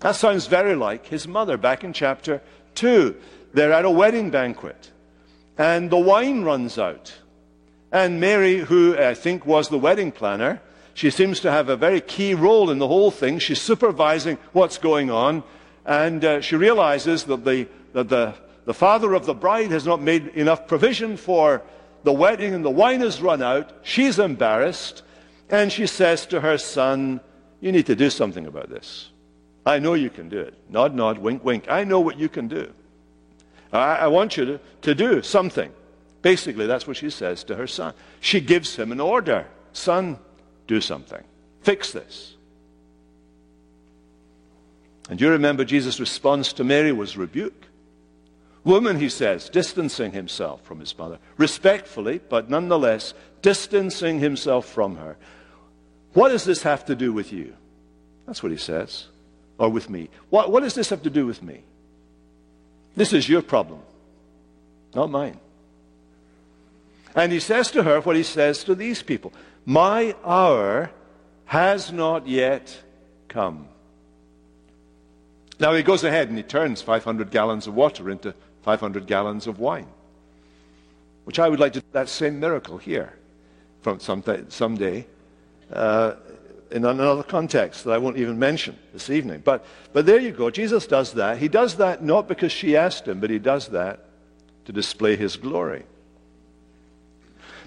That 0.00 0.16
sounds 0.16 0.46
very 0.46 0.76
like 0.76 1.06
his 1.06 1.26
mother 1.26 1.56
back 1.56 1.82
in 1.82 1.92
chapter 1.92 2.40
2. 2.76 3.16
They're 3.52 3.72
at 3.72 3.84
a 3.84 3.90
wedding 3.90 4.30
banquet, 4.30 4.90
and 5.56 5.90
the 5.90 5.98
wine 5.98 6.42
runs 6.42 6.78
out. 6.78 7.14
And 7.90 8.20
Mary, 8.20 8.58
who 8.58 8.96
I 8.98 9.14
think 9.14 9.46
was 9.46 9.68
the 9.68 9.78
wedding 9.78 10.12
planner, 10.12 10.60
she 10.98 11.10
seems 11.10 11.40
to 11.40 11.50
have 11.50 11.68
a 11.68 11.76
very 11.76 12.00
key 12.00 12.34
role 12.34 12.70
in 12.70 12.78
the 12.78 12.88
whole 12.88 13.10
thing. 13.10 13.38
She's 13.38 13.60
supervising 13.60 14.36
what's 14.52 14.78
going 14.78 15.10
on. 15.10 15.42
And 15.86 16.24
uh, 16.24 16.40
she 16.40 16.56
realizes 16.56 17.24
that, 17.24 17.44
the, 17.44 17.68
that 17.92 18.08
the, 18.08 18.34
the 18.64 18.74
father 18.74 19.14
of 19.14 19.24
the 19.24 19.32
bride 19.32 19.70
has 19.70 19.86
not 19.86 20.02
made 20.02 20.26
enough 20.28 20.66
provision 20.66 21.16
for 21.16 21.62
the 22.04 22.12
wedding 22.12 22.54
and 22.54 22.64
the 22.64 22.70
wine 22.70 23.00
has 23.00 23.20
run 23.20 23.42
out. 23.42 23.72
She's 23.82 24.18
embarrassed. 24.18 25.02
And 25.50 25.72
she 25.72 25.86
says 25.86 26.26
to 26.26 26.40
her 26.40 26.58
son, 26.58 27.20
You 27.60 27.72
need 27.72 27.86
to 27.86 27.96
do 27.96 28.10
something 28.10 28.46
about 28.46 28.68
this. 28.68 29.10
I 29.64 29.78
know 29.78 29.94
you 29.94 30.10
can 30.10 30.28
do 30.28 30.40
it. 30.40 30.54
Nod, 30.68 30.94
nod, 30.94 31.18
wink, 31.18 31.44
wink. 31.44 31.66
I 31.68 31.84
know 31.84 32.00
what 32.00 32.18
you 32.18 32.28
can 32.28 32.48
do. 32.48 32.72
I, 33.72 33.96
I 33.96 34.06
want 34.06 34.36
you 34.36 34.44
to, 34.44 34.60
to 34.82 34.94
do 34.94 35.22
something. 35.22 35.72
Basically, 36.22 36.66
that's 36.66 36.86
what 36.86 36.96
she 36.96 37.10
says 37.10 37.44
to 37.44 37.56
her 37.56 37.66
son. 37.66 37.94
She 38.20 38.40
gives 38.40 38.76
him 38.76 38.92
an 38.92 39.00
order 39.00 39.46
Son, 39.78 40.18
do 40.66 40.80
something. 40.80 41.22
Fix 41.62 41.92
this. 41.92 42.34
And 45.08 45.20
you 45.20 45.30
remember 45.30 45.64
Jesus' 45.64 46.00
response 46.00 46.52
to 46.54 46.64
Mary 46.64 46.90
was 46.90 47.16
rebuke. 47.16 47.67
Woman, 48.68 49.00
he 49.00 49.08
says, 49.08 49.48
distancing 49.48 50.12
himself 50.12 50.62
from 50.62 50.78
his 50.78 50.96
mother, 50.98 51.18
respectfully, 51.38 52.20
but 52.28 52.50
nonetheless 52.50 53.14
distancing 53.40 54.18
himself 54.18 54.66
from 54.66 54.96
her. 54.96 55.16
What 56.12 56.28
does 56.28 56.44
this 56.44 56.64
have 56.64 56.84
to 56.84 56.94
do 56.94 57.10
with 57.10 57.32
you? 57.32 57.54
That's 58.26 58.42
what 58.42 58.52
he 58.52 58.58
says. 58.58 59.06
Or 59.56 59.70
with 59.70 59.88
me. 59.88 60.10
What, 60.28 60.52
what 60.52 60.62
does 60.62 60.74
this 60.74 60.90
have 60.90 61.02
to 61.04 61.08
do 61.10 61.24
with 61.24 61.42
me? 61.42 61.62
This 62.94 63.14
is 63.14 63.26
your 63.26 63.40
problem, 63.40 63.80
not 64.94 65.10
mine. 65.10 65.40
And 67.14 67.32
he 67.32 67.40
says 67.40 67.70
to 67.70 67.84
her 67.84 68.02
what 68.02 68.16
he 68.16 68.22
says 68.22 68.64
to 68.64 68.74
these 68.74 69.02
people 69.02 69.32
my 69.64 70.14
hour 70.22 70.90
has 71.46 71.90
not 71.90 72.28
yet 72.28 72.82
come. 73.28 73.66
Now 75.58 75.72
he 75.72 75.82
goes 75.82 76.04
ahead 76.04 76.28
and 76.28 76.36
he 76.36 76.44
turns 76.44 76.82
500 76.82 77.30
gallons 77.30 77.66
of 77.66 77.74
water 77.74 78.10
into 78.10 78.34
500 78.62 79.06
gallons 79.06 79.46
of 79.46 79.58
wine, 79.58 79.86
which 81.24 81.38
I 81.38 81.48
would 81.48 81.60
like 81.60 81.72
to 81.74 81.80
do 81.80 81.86
that 81.92 82.08
same 82.08 82.40
miracle 82.40 82.78
here 82.78 83.14
from 83.82 84.00
someday, 84.00 84.44
someday 84.48 85.06
uh, 85.72 86.14
in 86.70 86.84
another 86.84 87.22
context 87.22 87.84
that 87.84 87.92
I 87.92 87.98
won't 87.98 88.18
even 88.18 88.38
mention 88.38 88.76
this 88.92 89.10
evening. 89.10 89.42
But, 89.44 89.64
but 89.92 90.06
there 90.06 90.18
you 90.18 90.32
go. 90.32 90.50
Jesus 90.50 90.86
does 90.86 91.14
that. 91.14 91.38
He 91.38 91.48
does 91.48 91.76
that 91.76 92.02
not 92.02 92.28
because 92.28 92.52
she 92.52 92.76
asked 92.76 93.06
him, 93.08 93.20
but 93.20 93.30
he 93.30 93.38
does 93.38 93.68
that 93.68 94.04
to 94.66 94.72
display 94.72 95.16
his 95.16 95.36
glory. 95.36 95.84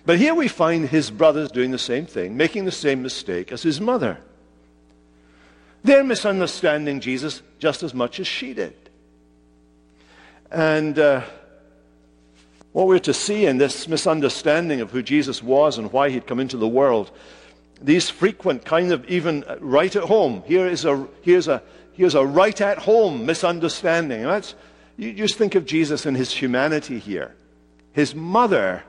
But 0.06 0.17
here 0.17 0.34
we 0.34 0.47
find 0.47 0.88
his 0.88 1.12
brothers 1.12 1.51
doing 1.51 1.71
the 1.71 1.77
same 1.77 2.06
thing, 2.06 2.36
making 2.36 2.65
the 2.65 2.71
same 2.71 3.01
mistake 3.01 3.51
as 3.51 3.63
his 3.63 3.80
mother. 3.80 4.17
They're 5.84 6.04
misunderstanding 6.04 6.99
Jesus 6.99 7.41
just 7.60 7.84
as 7.84 7.93
much 7.93 8.19
as 8.19 8.27
she 8.27 8.54
did. 8.54 8.75
And 10.51 10.99
uh, 10.99 11.21
what 12.73 12.87
we're 12.87 12.99
to 12.99 13.13
see 13.13 13.45
in 13.45 13.57
this 13.57 13.87
misunderstanding 13.87 14.81
of 14.81 14.91
who 14.91 15.01
Jesus 15.01 15.41
was 15.41 15.77
and 15.77 15.91
why 15.91 16.09
he'd 16.09 16.27
come 16.27 16.39
into 16.39 16.57
the 16.57 16.67
world, 16.67 17.11
these 17.81 18.09
frequent 18.09 18.65
kind 18.65 18.91
of 18.91 19.09
even 19.09 19.45
right 19.59 19.95
at 19.95 20.03
home, 20.03 20.43
here 20.45 20.67
is 20.67 20.85
a, 20.85 21.07
here's 21.21 21.47
a, 21.47 21.63
here's 21.93 22.15
a 22.15 22.25
right 22.25 22.59
at 22.59 22.79
home 22.79 23.25
misunderstanding. 23.25 24.23
That's, 24.23 24.53
you 24.97 25.13
just 25.13 25.35
think 25.35 25.55
of 25.55 25.65
Jesus 25.65 26.05
and 26.05 26.15
his 26.15 26.31
humanity 26.31 26.99
here. 26.99 27.33
His 27.93 28.13
mother 28.13 28.83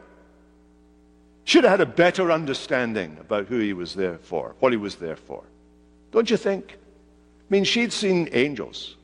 should 1.44 1.64
have 1.64 1.72
had 1.72 1.80
a 1.80 1.86
better 1.86 2.30
understanding 2.30 3.16
about 3.20 3.46
who 3.46 3.58
he 3.58 3.72
was 3.72 3.94
there 3.94 4.18
for, 4.18 4.54
what 4.60 4.72
he 4.72 4.76
was 4.76 4.96
there 4.96 5.16
for. 5.16 5.42
Don't 6.12 6.30
you 6.30 6.36
think? 6.36 6.72
I 6.72 7.46
mean, 7.50 7.64
she'd 7.64 7.92
seen 7.92 8.28
angels. 8.32 8.96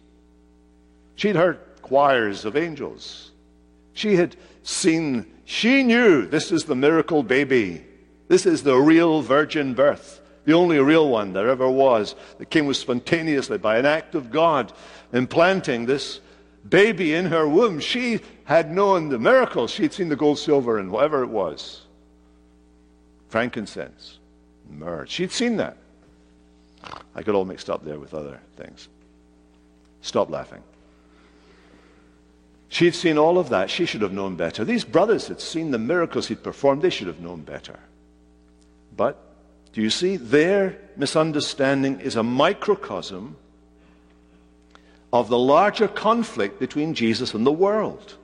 She'd 1.16 1.36
heard 1.36 1.58
choirs 1.88 2.44
of 2.44 2.57
angels. 2.57 3.31
She 3.92 4.16
had 4.16 4.37
seen, 4.62 5.27
she 5.44 5.83
knew 5.83 6.27
this 6.27 6.53
is 6.53 6.64
the 6.64 6.77
miracle 6.77 7.22
baby. 7.22 7.85
This 8.29 8.46
is 8.46 8.62
the 8.62 8.77
real 8.77 9.22
virgin 9.22 9.74
birth, 9.74 10.20
the 10.44 10.53
only 10.53 10.79
real 10.79 11.09
one 11.09 11.33
there 11.33 11.48
ever 11.48 11.68
was. 11.68 12.14
that 12.38 12.51
came 12.51 12.66
was 12.66 12.79
spontaneously 12.79 13.59
by 13.59 13.79
an 13.79 13.87
act 13.87 14.14
of 14.14 14.31
God 14.31 14.72
implanting 15.12 15.87
this 15.87 16.20
baby 16.68 17.14
in 17.14 17.27
her 17.27 17.48
womb. 17.48 17.81
She 17.81 18.20
had 18.44 18.70
known 18.70 19.09
the 19.09 19.18
miracles. 19.18 19.70
She'd 19.70 19.92
seen 19.92 20.11
the 20.11 20.16
gold, 20.16 20.38
silver, 20.38 20.79
and 20.79 20.90
whatever 20.90 21.22
it 21.22 21.29
was 21.29 21.83
frankincense, 23.29 24.18
myrrh. 24.70 25.07
She'd 25.07 25.33
seen 25.33 25.57
that. 25.59 25.77
I 27.14 27.22
got 27.22 27.35
all 27.35 27.44
mixed 27.44 27.68
up 27.70 27.85
there 27.85 27.98
with 27.98 28.14
other 28.14 28.40
things. 28.57 28.88
Stop 30.01 30.31
laughing. 30.31 30.62
She'd 32.68 32.94
seen 32.94 33.16
all 33.16 33.38
of 33.38 33.48
that. 33.48 33.70
She 33.70 33.87
should 33.87 34.02
have 34.02 34.12
known 34.12 34.37
better. 34.37 34.64
These 34.64 34.85
brothers 34.85 35.28
had 35.28 35.40
seen 35.40 35.70
the 35.70 35.78
miracles 35.78 36.28
he'd 36.28 36.42
performed. 36.42 36.83
They 36.83 36.90
should 36.90 37.07
have 37.07 37.20
known 37.20 37.42
better. 37.42 37.78
But 38.96 39.16
do 39.72 39.81
you 39.81 39.90
see? 39.90 40.16
Their 40.16 40.78
misunderstanding 40.96 42.00
is 42.00 42.16
a 42.16 42.22
microcosm 42.22 43.37
of 45.12 45.28
the 45.28 45.38
larger 45.38 45.88
conflict 45.88 46.59
between 46.59 46.94
Jesus 46.94 47.33
and 47.33 47.46
the 47.46 47.52
world. 47.52 48.16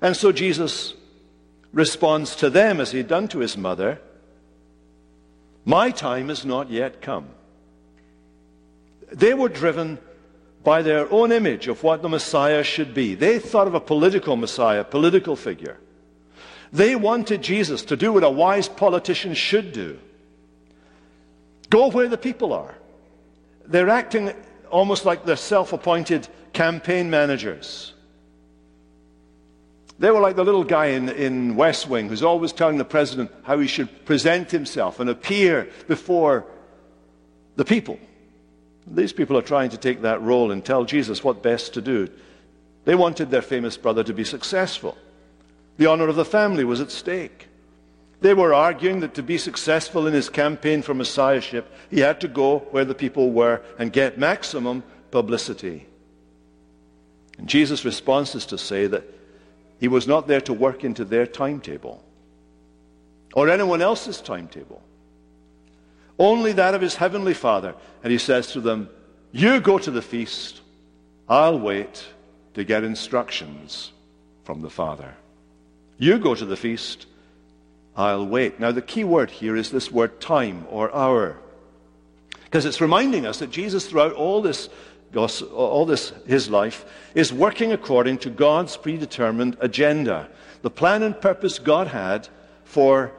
And 0.00 0.16
so 0.16 0.32
Jesus 0.32 0.94
responds 1.72 2.36
to 2.36 2.50
them 2.50 2.80
as 2.80 2.92
he'd 2.92 3.08
done 3.08 3.28
to 3.28 3.38
his 3.38 3.56
mother 3.56 4.00
My 5.64 5.90
time 5.90 6.28
has 6.28 6.44
not 6.44 6.70
yet 6.70 7.00
come. 7.00 7.28
They 9.12 9.34
were 9.34 9.48
driven 9.48 9.98
by 10.64 10.82
their 10.82 11.10
own 11.12 11.32
image 11.32 11.68
of 11.68 11.82
what 11.82 12.02
the 12.02 12.08
Messiah 12.08 12.62
should 12.62 12.94
be. 12.94 13.14
They 13.14 13.38
thought 13.38 13.66
of 13.66 13.74
a 13.74 13.80
political 13.80 14.36
Messiah, 14.36 14.84
political 14.84 15.36
figure. 15.36 15.78
They 16.72 16.96
wanted 16.96 17.42
Jesus 17.42 17.82
to 17.86 17.96
do 17.96 18.12
what 18.12 18.24
a 18.24 18.30
wise 18.30 18.68
politician 18.68 19.34
should 19.34 19.72
do 19.72 19.98
go 21.72 21.88
where 21.88 22.08
the 22.08 22.18
people 22.18 22.52
are. 22.52 22.74
They're 23.66 23.88
acting 23.88 24.34
almost 24.70 25.06
like 25.06 25.24
they're 25.24 25.36
self 25.36 25.72
appointed 25.72 26.28
campaign 26.52 27.08
managers. 27.08 27.94
They 29.98 30.10
were 30.10 30.20
like 30.20 30.36
the 30.36 30.44
little 30.44 30.64
guy 30.64 30.86
in, 30.86 31.08
in 31.08 31.56
West 31.56 31.88
Wing 31.88 32.08
who's 32.08 32.22
always 32.22 32.52
telling 32.52 32.76
the 32.76 32.84
president 32.84 33.30
how 33.44 33.58
he 33.58 33.68
should 33.68 34.04
present 34.04 34.50
himself 34.50 35.00
and 35.00 35.08
appear 35.08 35.68
before 35.88 36.44
the 37.56 37.64
people. 37.64 37.98
These 38.86 39.12
people 39.12 39.36
are 39.36 39.42
trying 39.42 39.70
to 39.70 39.76
take 39.76 40.02
that 40.02 40.22
role 40.22 40.50
and 40.50 40.64
tell 40.64 40.84
Jesus 40.84 41.22
what 41.22 41.42
best 41.42 41.74
to 41.74 41.80
do. 41.80 42.08
They 42.84 42.94
wanted 42.94 43.30
their 43.30 43.42
famous 43.42 43.76
brother 43.76 44.02
to 44.04 44.12
be 44.12 44.24
successful. 44.24 44.96
The 45.76 45.86
honor 45.86 46.08
of 46.08 46.16
the 46.16 46.24
family 46.24 46.64
was 46.64 46.80
at 46.80 46.90
stake. 46.90 47.48
They 48.20 48.34
were 48.34 48.54
arguing 48.54 49.00
that 49.00 49.14
to 49.14 49.22
be 49.22 49.38
successful 49.38 50.06
in 50.06 50.14
his 50.14 50.28
campaign 50.28 50.82
for 50.82 50.94
messiahship, 50.94 51.72
he 51.90 52.00
had 52.00 52.20
to 52.20 52.28
go 52.28 52.60
where 52.70 52.84
the 52.84 52.94
people 52.94 53.32
were 53.32 53.62
and 53.78 53.92
get 53.92 54.18
maximum 54.18 54.84
publicity. 55.10 55.86
And 57.38 57.48
Jesus' 57.48 57.84
response 57.84 58.34
is 58.34 58.46
to 58.46 58.58
say 58.58 58.86
that 58.86 59.04
he 59.80 59.88
was 59.88 60.06
not 60.06 60.28
there 60.28 60.40
to 60.42 60.52
work 60.52 60.84
into 60.84 61.04
their 61.04 61.26
timetable 61.26 62.04
or 63.34 63.48
anyone 63.48 63.82
else's 63.82 64.20
timetable 64.20 64.82
only 66.22 66.52
that 66.52 66.74
of 66.74 66.80
his 66.80 66.94
heavenly 66.94 67.34
Father. 67.34 67.74
And 68.02 68.12
he 68.12 68.18
says 68.18 68.52
to 68.52 68.60
them, 68.60 68.88
You 69.32 69.60
go 69.60 69.78
to 69.78 69.90
the 69.90 70.02
feast, 70.02 70.60
I'll 71.28 71.58
wait 71.58 72.06
to 72.54 72.64
get 72.64 72.84
instructions 72.84 73.92
from 74.44 74.62
the 74.62 74.70
Father. 74.70 75.14
You 75.98 76.18
go 76.18 76.34
to 76.34 76.44
the 76.44 76.56
feast, 76.56 77.06
I'll 77.96 78.26
wait. 78.26 78.60
Now, 78.60 78.70
the 78.70 78.82
key 78.82 79.04
word 79.04 79.30
here 79.30 79.56
is 79.56 79.70
this 79.70 79.90
word 79.90 80.20
time 80.20 80.66
or 80.70 80.94
hour. 80.94 81.36
Because 82.44 82.66
it's 82.66 82.80
reminding 82.80 83.26
us 83.26 83.40
that 83.40 83.50
Jesus, 83.50 83.86
throughout 83.86 84.12
all 84.12 84.42
this, 84.42 84.68
all 85.14 85.86
this, 85.86 86.12
his 86.26 86.48
life, 86.48 86.84
is 87.14 87.32
working 87.32 87.72
according 87.72 88.18
to 88.18 88.30
God's 88.30 88.76
predetermined 88.76 89.56
agenda. 89.60 90.28
The 90.62 90.70
plan 90.70 91.02
and 91.02 91.20
purpose 91.20 91.58
God 91.58 91.88
had 91.88 92.28
for 92.64 93.12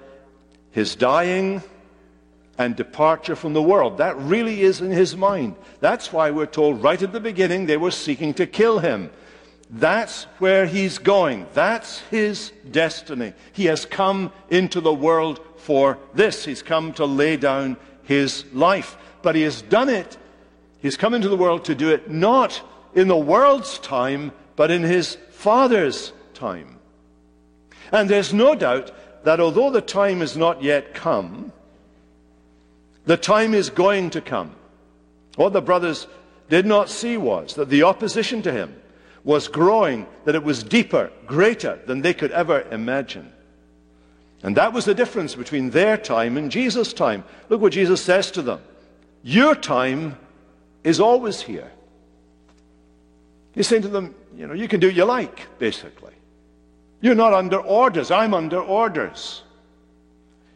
his 0.71 0.95
dying, 0.95 1.61
and 2.57 2.75
departure 2.75 3.35
from 3.35 3.53
the 3.53 3.61
world. 3.61 3.97
That 3.97 4.17
really 4.17 4.61
is 4.61 4.81
in 4.81 4.91
his 4.91 5.15
mind. 5.15 5.55
That's 5.79 6.13
why 6.13 6.31
we're 6.31 6.45
told 6.45 6.83
right 6.83 7.01
at 7.01 7.11
the 7.11 7.19
beginning 7.19 7.65
they 7.65 7.77
were 7.77 7.91
seeking 7.91 8.33
to 8.35 8.45
kill 8.45 8.79
him. 8.79 9.09
That's 9.69 10.25
where 10.37 10.67
he's 10.67 10.99
going. 10.99 11.47
That's 11.53 11.99
his 12.11 12.51
destiny. 12.69 13.33
He 13.53 13.65
has 13.65 13.85
come 13.85 14.31
into 14.49 14.81
the 14.81 14.93
world 14.93 15.39
for 15.57 15.97
this. 16.13 16.45
He's 16.45 16.61
come 16.61 16.93
to 16.93 17.05
lay 17.05 17.37
down 17.37 17.77
his 18.03 18.45
life. 18.53 18.97
But 19.23 19.35
he 19.35 19.41
has 19.41 19.63
done 19.63 19.89
it. 19.89 20.17
He's 20.79 20.97
come 20.97 21.13
into 21.13 21.29
the 21.29 21.37
world 21.37 21.65
to 21.65 21.75
do 21.75 21.89
it 21.89 22.11
not 22.11 22.61
in 22.93 23.07
the 23.07 23.17
world's 23.17 23.79
time, 23.79 24.31
but 24.55 24.69
in 24.69 24.83
his 24.83 25.17
Father's 25.31 26.13
time. 26.35 26.77
And 27.91 28.09
there's 28.09 28.33
no 28.33 28.53
doubt 28.53 28.91
that 29.23 29.39
although 29.39 29.71
the 29.71 29.81
time 29.81 30.19
has 30.19 30.37
not 30.37 30.61
yet 30.61 30.93
come, 30.93 31.51
the 33.05 33.17
time 33.17 33.53
is 33.53 33.69
going 33.69 34.11
to 34.11 34.21
come. 34.21 34.55
What 35.35 35.53
the 35.53 35.61
brothers 35.61 36.07
did 36.49 36.65
not 36.65 36.89
see 36.89 37.17
was 37.17 37.55
that 37.55 37.69
the 37.69 37.83
opposition 37.83 38.41
to 38.43 38.51
him 38.51 38.75
was 39.23 39.47
growing, 39.47 40.05
that 40.25 40.35
it 40.35 40.43
was 40.43 40.63
deeper, 40.63 41.11
greater 41.25 41.79
than 41.85 42.01
they 42.01 42.13
could 42.13 42.31
ever 42.31 42.61
imagine. 42.71 43.31
And 44.43 44.57
that 44.57 44.73
was 44.73 44.85
the 44.85 44.93
difference 44.93 45.35
between 45.35 45.69
their 45.69 45.97
time 45.97 46.37
and 46.37 46.51
Jesus' 46.51 46.91
time. 46.91 47.23
Look 47.47 47.61
what 47.61 47.71
Jesus 47.73 48.01
says 48.01 48.29
to 48.31 48.41
them 48.41 48.59
Your 49.23 49.55
time 49.55 50.17
is 50.83 50.99
always 50.99 51.41
here. 51.41 51.71
He's 53.53 53.67
saying 53.67 53.83
to 53.83 53.87
them, 53.87 54.15
you 54.35 54.47
know, 54.47 54.53
you 54.53 54.67
can 54.67 54.79
do 54.79 54.87
what 54.87 54.95
you 54.95 55.05
like, 55.05 55.47
basically. 55.59 56.13
You're 57.01 57.15
not 57.15 57.33
under 57.33 57.59
orders. 57.59 58.11
I'm 58.11 58.33
under 58.33 58.59
orders. 58.59 59.43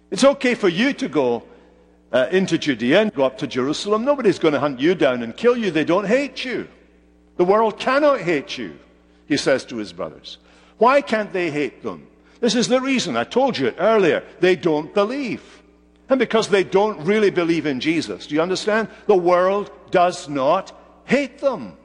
It's 0.10 0.24
okay 0.24 0.56
for 0.56 0.68
you 0.68 0.94
to 0.94 1.08
go 1.08 1.44
uh, 2.12 2.28
into 2.32 2.58
Judea 2.58 3.02
and 3.02 3.14
go 3.14 3.24
up 3.24 3.38
to 3.40 3.48
Jerusalem. 3.48 4.06
Nobody's 4.06 4.40
going 4.40 4.54
to 4.54 4.60
hunt 4.60 4.80
you 4.80 4.96
down 4.96 5.24
and 5.24 5.36
kill 5.36 5.58
you. 5.58 5.72
They 5.72 5.84
don't 5.84 6.08
hate 6.08 6.46
you. 6.46 6.68
The 7.38 7.46
world 7.46 7.80
cannot 7.80 8.22
hate 8.22 8.58
you, 8.58 8.78
he 9.28 9.38
says 9.38 9.66
to 9.66 9.78
his 9.78 9.94
brothers. 9.94 10.38
Why 10.78 11.02
can't 11.02 11.34
they 11.34 11.52
hate 11.52 11.84
them? 11.84 12.08
This 12.40 12.56
is 12.56 12.68
the 12.68 12.82
reason. 12.82 13.18
I 13.18 13.24
told 13.24 13.58
you 13.58 13.68
it 13.68 13.76
earlier. 13.80 14.24
They 14.40 14.56
don't 14.56 14.94
believe. 14.94 15.44
And 16.10 16.20
because 16.20 16.50
they 16.50 16.64
don't 16.64 17.00
really 17.06 17.30
believe 17.30 17.66
in 17.66 17.80
Jesus, 17.80 18.28
do 18.28 18.36
you 18.36 18.42
understand? 18.42 18.88
The 19.08 19.16
world 19.16 19.72
does 19.92 20.30
not 20.30 20.72
hate 21.06 21.40
them. 21.40 21.78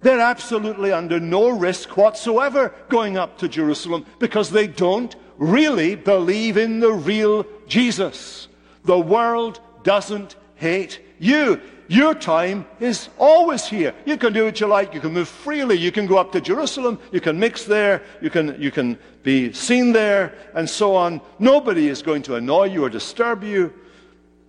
They're 0.00 0.20
absolutely 0.20 0.92
under 0.92 1.20
no 1.20 1.48
risk 1.50 1.96
whatsoever 1.96 2.72
going 2.88 3.16
up 3.16 3.38
to 3.38 3.48
Jerusalem 3.48 4.06
because 4.18 4.50
they 4.50 4.66
don't 4.66 5.14
really 5.38 5.94
believe 5.94 6.56
in 6.56 6.80
the 6.80 6.92
real 6.92 7.46
Jesus. 7.66 8.47
The 8.88 8.98
world 8.98 9.60
doesn't 9.82 10.36
hate 10.54 11.02
you. 11.18 11.60
Your 11.88 12.14
time 12.14 12.66
is 12.80 13.10
always 13.18 13.66
here. 13.66 13.92
You 14.06 14.16
can 14.16 14.32
do 14.32 14.46
what 14.46 14.58
you 14.60 14.66
like. 14.66 14.94
You 14.94 15.00
can 15.02 15.12
move 15.12 15.28
freely. 15.28 15.76
You 15.76 15.92
can 15.92 16.06
go 16.06 16.16
up 16.16 16.32
to 16.32 16.40
Jerusalem. 16.40 16.98
You 17.12 17.20
can 17.20 17.38
mix 17.38 17.66
there. 17.66 18.00
You 18.22 18.30
can, 18.30 18.56
you 18.58 18.70
can 18.70 18.98
be 19.22 19.52
seen 19.52 19.92
there 19.92 20.32
and 20.54 20.66
so 20.66 20.96
on. 20.96 21.20
Nobody 21.38 21.88
is 21.88 22.00
going 22.00 22.22
to 22.22 22.36
annoy 22.36 22.68
you 22.68 22.82
or 22.82 22.88
disturb 22.88 23.44
you. 23.44 23.74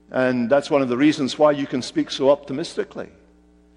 And 0.10 0.50
that's 0.50 0.72
one 0.72 0.82
of 0.82 0.88
the 0.88 0.96
reasons 0.96 1.38
why 1.38 1.52
you 1.52 1.68
can 1.68 1.82
speak 1.82 2.10
so 2.10 2.30
optimistically. 2.30 3.10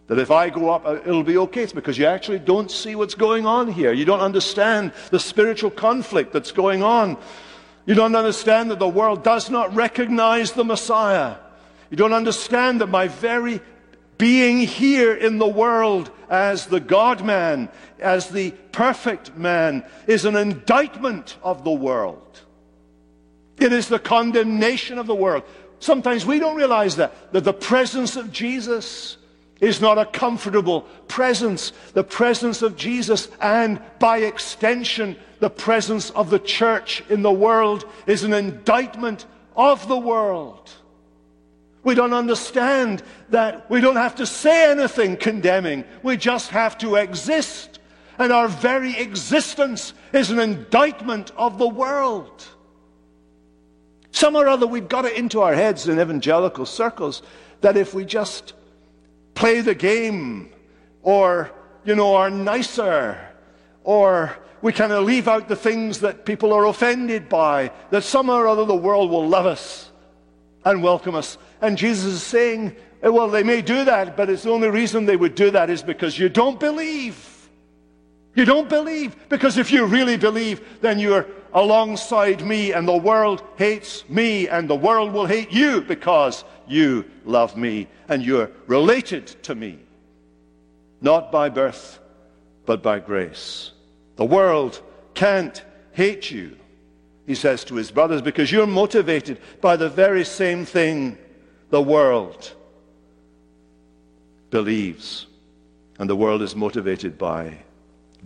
That 0.06 0.20
if 0.20 0.30
I 0.30 0.48
go 0.48 0.70
up, 0.70 0.86
uh, 0.86 1.00
it'll 1.04 1.24
be 1.24 1.38
okay. 1.38 1.64
It's 1.64 1.72
because 1.72 1.98
you 1.98 2.06
actually 2.06 2.38
don't 2.38 2.70
see 2.70 2.94
what's 2.94 3.16
going 3.16 3.46
on 3.46 3.72
here. 3.72 3.92
You 3.92 4.04
don't 4.04 4.20
understand 4.20 4.92
the 5.10 5.18
spiritual 5.18 5.72
conflict 5.72 6.32
that's 6.32 6.52
going 6.52 6.84
on. 6.84 7.16
You 7.86 7.94
don't 7.94 8.14
understand 8.14 8.70
that 8.70 8.78
the 8.78 8.88
world 8.88 9.24
does 9.24 9.50
not 9.50 9.74
recognize 9.74 10.52
the 10.52 10.64
Messiah. 10.64 11.36
You 11.90 11.96
don't 11.96 12.12
understand 12.12 12.80
that 12.80 12.86
my 12.86 13.08
very 13.08 13.60
being 14.18 14.58
here 14.58 15.12
in 15.14 15.38
the 15.38 15.48
world 15.48 16.10
as 16.30 16.66
the 16.66 16.80
God 16.80 17.24
man, 17.24 17.68
as 17.98 18.28
the 18.28 18.52
perfect 18.70 19.36
man, 19.36 19.84
is 20.06 20.24
an 20.24 20.36
indictment 20.36 21.36
of 21.42 21.64
the 21.64 21.72
world. 21.72 22.40
It 23.58 23.72
is 23.72 23.88
the 23.88 23.98
condemnation 23.98 24.98
of 24.98 25.06
the 25.06 25.14
world. 25.14 25.42
Sometimes 25.80 26.24
we 26.24 26.38
don't 26.38 26.56
realize 26.56 26.96
that, 26.96 27.32
that 27.32 27.42
the 27.42 27.52
presence 27.52 28.16
of 28.16 28.32
Jesus 28.32 29.16
is 29.62 29.80
not 29.80 29.96
a 29.96 30.04
comfortable 30.04 30.82
presence. 31.06 31.72
The 31.94 32.04
presence 32.04 32.60
of 32.60 32.76
Jesus, 32.76 33.28
and 33.40 33.80
by 34.00 34.18
extension, 34.18 35.16
the 35.38 35.48
presence 35.48 36.10
of 36.10 36.28
the 36.28 36.40
church 36.40 37.02
in 37.08 37.22
the 37.22 37.32
world, 37.32 37.86
is 38.06 38.24
an 38.24 38.34
indictment 38.34 39.24
of 39.56 39.86
the 39.86 39.96
world. 39.96 40.70
We 41.84 41.94
don't 41.94 42.12
understand 42.12 43.04
that 43.30 43.70
we 43.70 43.80
don't 43.80 43.96
have 43.96 44.16
to 44.16 44.26
say 44.26 44.70
anything 44.70 45.16
condemning. 45.16 45.84
We 46.02 46.16
just 46.16 46.50
have 46.50 46.76
to 46.78 46.96
exist. 46.96 47.78
And 48.18 48.32
our 48.32 48.48
very 48.48 48.98
existence 48.98 49.94
is 50.12 50.30
an 50.30 50.40
indictment 50.40 51.30
of 51.36 51.58
the 51.58 51.68
world. 51.68 52.44
Some 54.10 54.36
or 54.36 54.48
other, 54.48 54.66
we've 54.66 54.88
got 54.88 55.04
it 55.04 55.16
into 55.16 55.40
our 55.40 55.54
heads 55.54 55.88
in 55.88 56.00
evangelical 56.00 56.66
circles 56.66 57.22
that 57.60 57.76
if 57.76 57.94
we 57.94 58.04
just 58.04 58.54
play 59.34 59.60
the 59.60 59.74
game 59.74 60.50
or, 61.02 61.50
you 61.84 61.94
know, 61.94 62.14
are 62.14 62.30
nicer 62.30 63.18
or 63.84 64.36
we 64.62 64.72
kind 64.72 64.92
of 64.92 65.04
leave 65.04 65.26
out 65.26 65.48
the 65.48 65.56
things 65.56 66.00
that 66.00 66.24
people 66.24 66.52
are 66.52 66.66
offended 66.66 67.28
by, 67.28 67.72
that 67.90 68.04
somehow 68.04 68.36
or 68.36 68.46
other 68.46 68.64
the 68.64 68.74
world 68.74 69.10
will 69.10 69.28
love 69.28 69.44
us 69.44 69.90
and 70.64 70.82
welcome 70.82 71.16
us. 71.16 71.36
And 71.60 71.76
Jesus 71.76 72.14
is 72.14 72.22
saying, 72.22 72.76
eh, 73.02 73.08
well, 73.08 73.28
they 73.28 73.42
may 73.42 73.60
do 73.60 73.84
that, 73.84 74.16
but 74.16 74.30
it's 74.30 74.44
the 74.44 74.50
only 74.50 74.68
reason 74.68 75.04
they 75.04 75.16
would 75.16 75.34
do 75.34 75.50
that 75.50 75.68
is 75.68 75.82
because 75.82 76.16
you 76.18 76.28
don't 76.28 76.60
believe. 76.60 77.28
You 78.34 78.44
don't 78.44 78.68
believe, 78.68 79.16
because 79.28 79.58
if 79.58 79.70
you 79.70 79.84
really 79.84 80.16
believe, 80.16 80.80
then 80.80 80.98
you're 80.98 81.26
alongside 81.52 82.46
me, 82.46 82.72
and 82.72 82.88
the 82.88 82.96
world 82.96 83.42
hates 83.56 84.08
me, 84.08 84.48
and 84.48 84.70
the 84.70 84.76
world 84.76 85.12
will 85.12 85.26
hate 85.26 85.52
you 85.52 85.82
because 85.82 86.44
you 86.72 87.04
love 87.24 87.56
me, 87.56 87.88
and 88.08 88.24
you're 88.24 88.50
related 88.66 89.26
to 89.44 89.54
me. 89.54 89.78
Not 91.00 91.30
by 91.30 91.48
birth, 91.48 92.00
but 92.66 92.82
by 92.82 92.98
grace. 92.98 93.72
The 94.16 94.24
world 94.24 94.80
can't 95.14 95.62
hate 95.92 96.30
you, 96.30 96.56
he 97.26 97.34
says 97.34 97.64
to 97.64 97.74
his 97.74 97.90
brothers, 97.90 98.22
because 98.22 98.50
you're 98.50 98.66
motivated 98.66 99.38
by 99.60 99.76
the 99.76 99.88
very 99.88 100.24
same 100.24 100.64
thing 100.64 101.18
the 101.70 101.82
world 101.82 102.54
believes 104.50 105.26
and 105.98 106.08
the 106.08 106.16
world 106.16 106.42
is 106.42 106.54
motivated 106.56 107.18
by. 107.18 107.58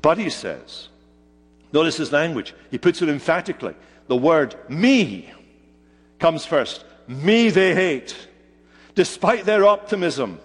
But 0.01 0.19
he 0.19 0.31
says, 0.31 0.89
notice 1.73 1.97
his 1.97 2.13
language, 2.13 2.55
he 2.71 2.79
puts 2.79 3.03
it 3.03 3.09
emphatically. 3.09 3.75
The 4.09 4.17
word 4.17 4.57
me 4.69 5.31
comes 6.19 6.47
first. 6.47 6.85
Me 7.09 7.51
they 7.51 7.75
hate. 7.75 8.29
Despite 8.97 9.45
their 9.45 9.67
optimism, 9.67 10.41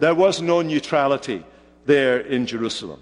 there 0.00 0.14
was 0.14 0.42
no 0.42 0.62
neutrality 0.62 1.44
there 1.84 2.18
in 2.18 2.46
Jerusalem. 2.46 3.00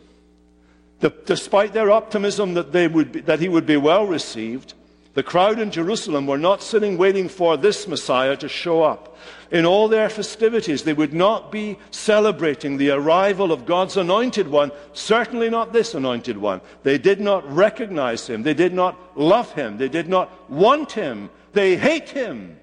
The, 0.99 1.11
despite 1.25 1.73
their 1.73 1.91
optimism 1.91 2.55
that, 2.55 2.73
be, 2.73 2.89
that 3.21 3.41
he 3.41 3.49
would 3.49 3.67
be 3.67 3.77
well 3.79 4.07
received, 4.07 4.75
the 5.15 5.23
crowd 5.23 5.61
in 5.61 5.71
Jerusalem 5.71 6.27
were 6.27 6.39
not 6.39 6.63
sitting 6.63 6.99
waiting 6.99 7.29
for 7.29 7.57
this 7.57 7.87
Messiah 7.87 8.37
to 8.37 8.49
show 8.49 8.83
up. 8.83 9.17
In 9.53 9.65
all 9.65 9.89
their 9.89 10.11
festivities, 10.11 10.83
they 10.83 10.93
would 10.93 11.15
not 11.15 11.53
be 11.53 11.79
celebrating 11.91 12.77
the 12.77 12.91
arrival 12.91 13.53
of 13.53 13.67
God's 13.67 13.97
anointed 13.97 14.49
one, 14.49 14.73
certainly 14.93 15.49
not 15.51 15.73
this 15.73 15.95
anointed 15.95 16.37
one. 16.37 16.61
They 16.83 16.99
did 16.99 17.21
not 17.21 17.51
recognize 17.51 18.29
him. 18.29 18.43
They 18.43 18.55
did 18.55 18.75
not 18.75 19.17
love 19.17 19.53
him. 19.53 19.79
They 19.79 19.89
did 19.89 20.09
not 20.09 20.51
want 20.51 20.93
him. 20.93 21.31
They 21.53 21.77
hate 21.77 22.11
him. 22.11 22.60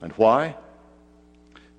And 0.00 0.12
why? 0.12 0.56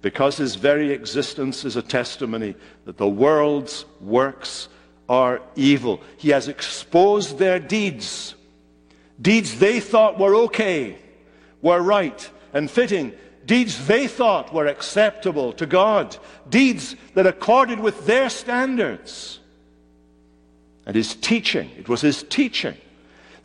Because 0.02 0.38
his 0.38 0.56
very 0.56 0.92
existence 0.92 1.66
is 1.66 1.76
a 1.76 1.82
testimony 1.82 2.56
that 2.86 2.98
the 2.98 3.08
world's 3.08 3.86
works 4.00 4.68
are 5.08 5.42
evil. 5.56 6.02
He 6.18 6.30
has 6.30 6.48
exposed 6.48 7.38
their 7.38 7.60
deeds. 7.60 8.36
Deeds 9.22 9.60
they 9.60 9.80
thought 9.80 10.20
were 10.20 10.36
okay, 10.36 10.98
were 11.62 11.82
right 11.82 12.30
and 12.54 12.70
fitting. 12.70 13.14
Deeds 13.46 13.88
they 13.88 14.08
thought 14.08 14.54
were 14.54 14.68
acceptable 14.68 15.54
to 15.54 15.66
God. 15.66 16.18
Deeds 16.50 16.96
that 17.14 17.28
accorded 17.28 17.80
with 17.80 18.06
their 18.06 18.30
standards. 18.30 19.40
And 20.86 20.96
his 20.96 21.16
teaching, 21.16 21.70
it 21.78 21.88
was 21.88 22.02
his 22.02 22.24
teaching 22.24 22.78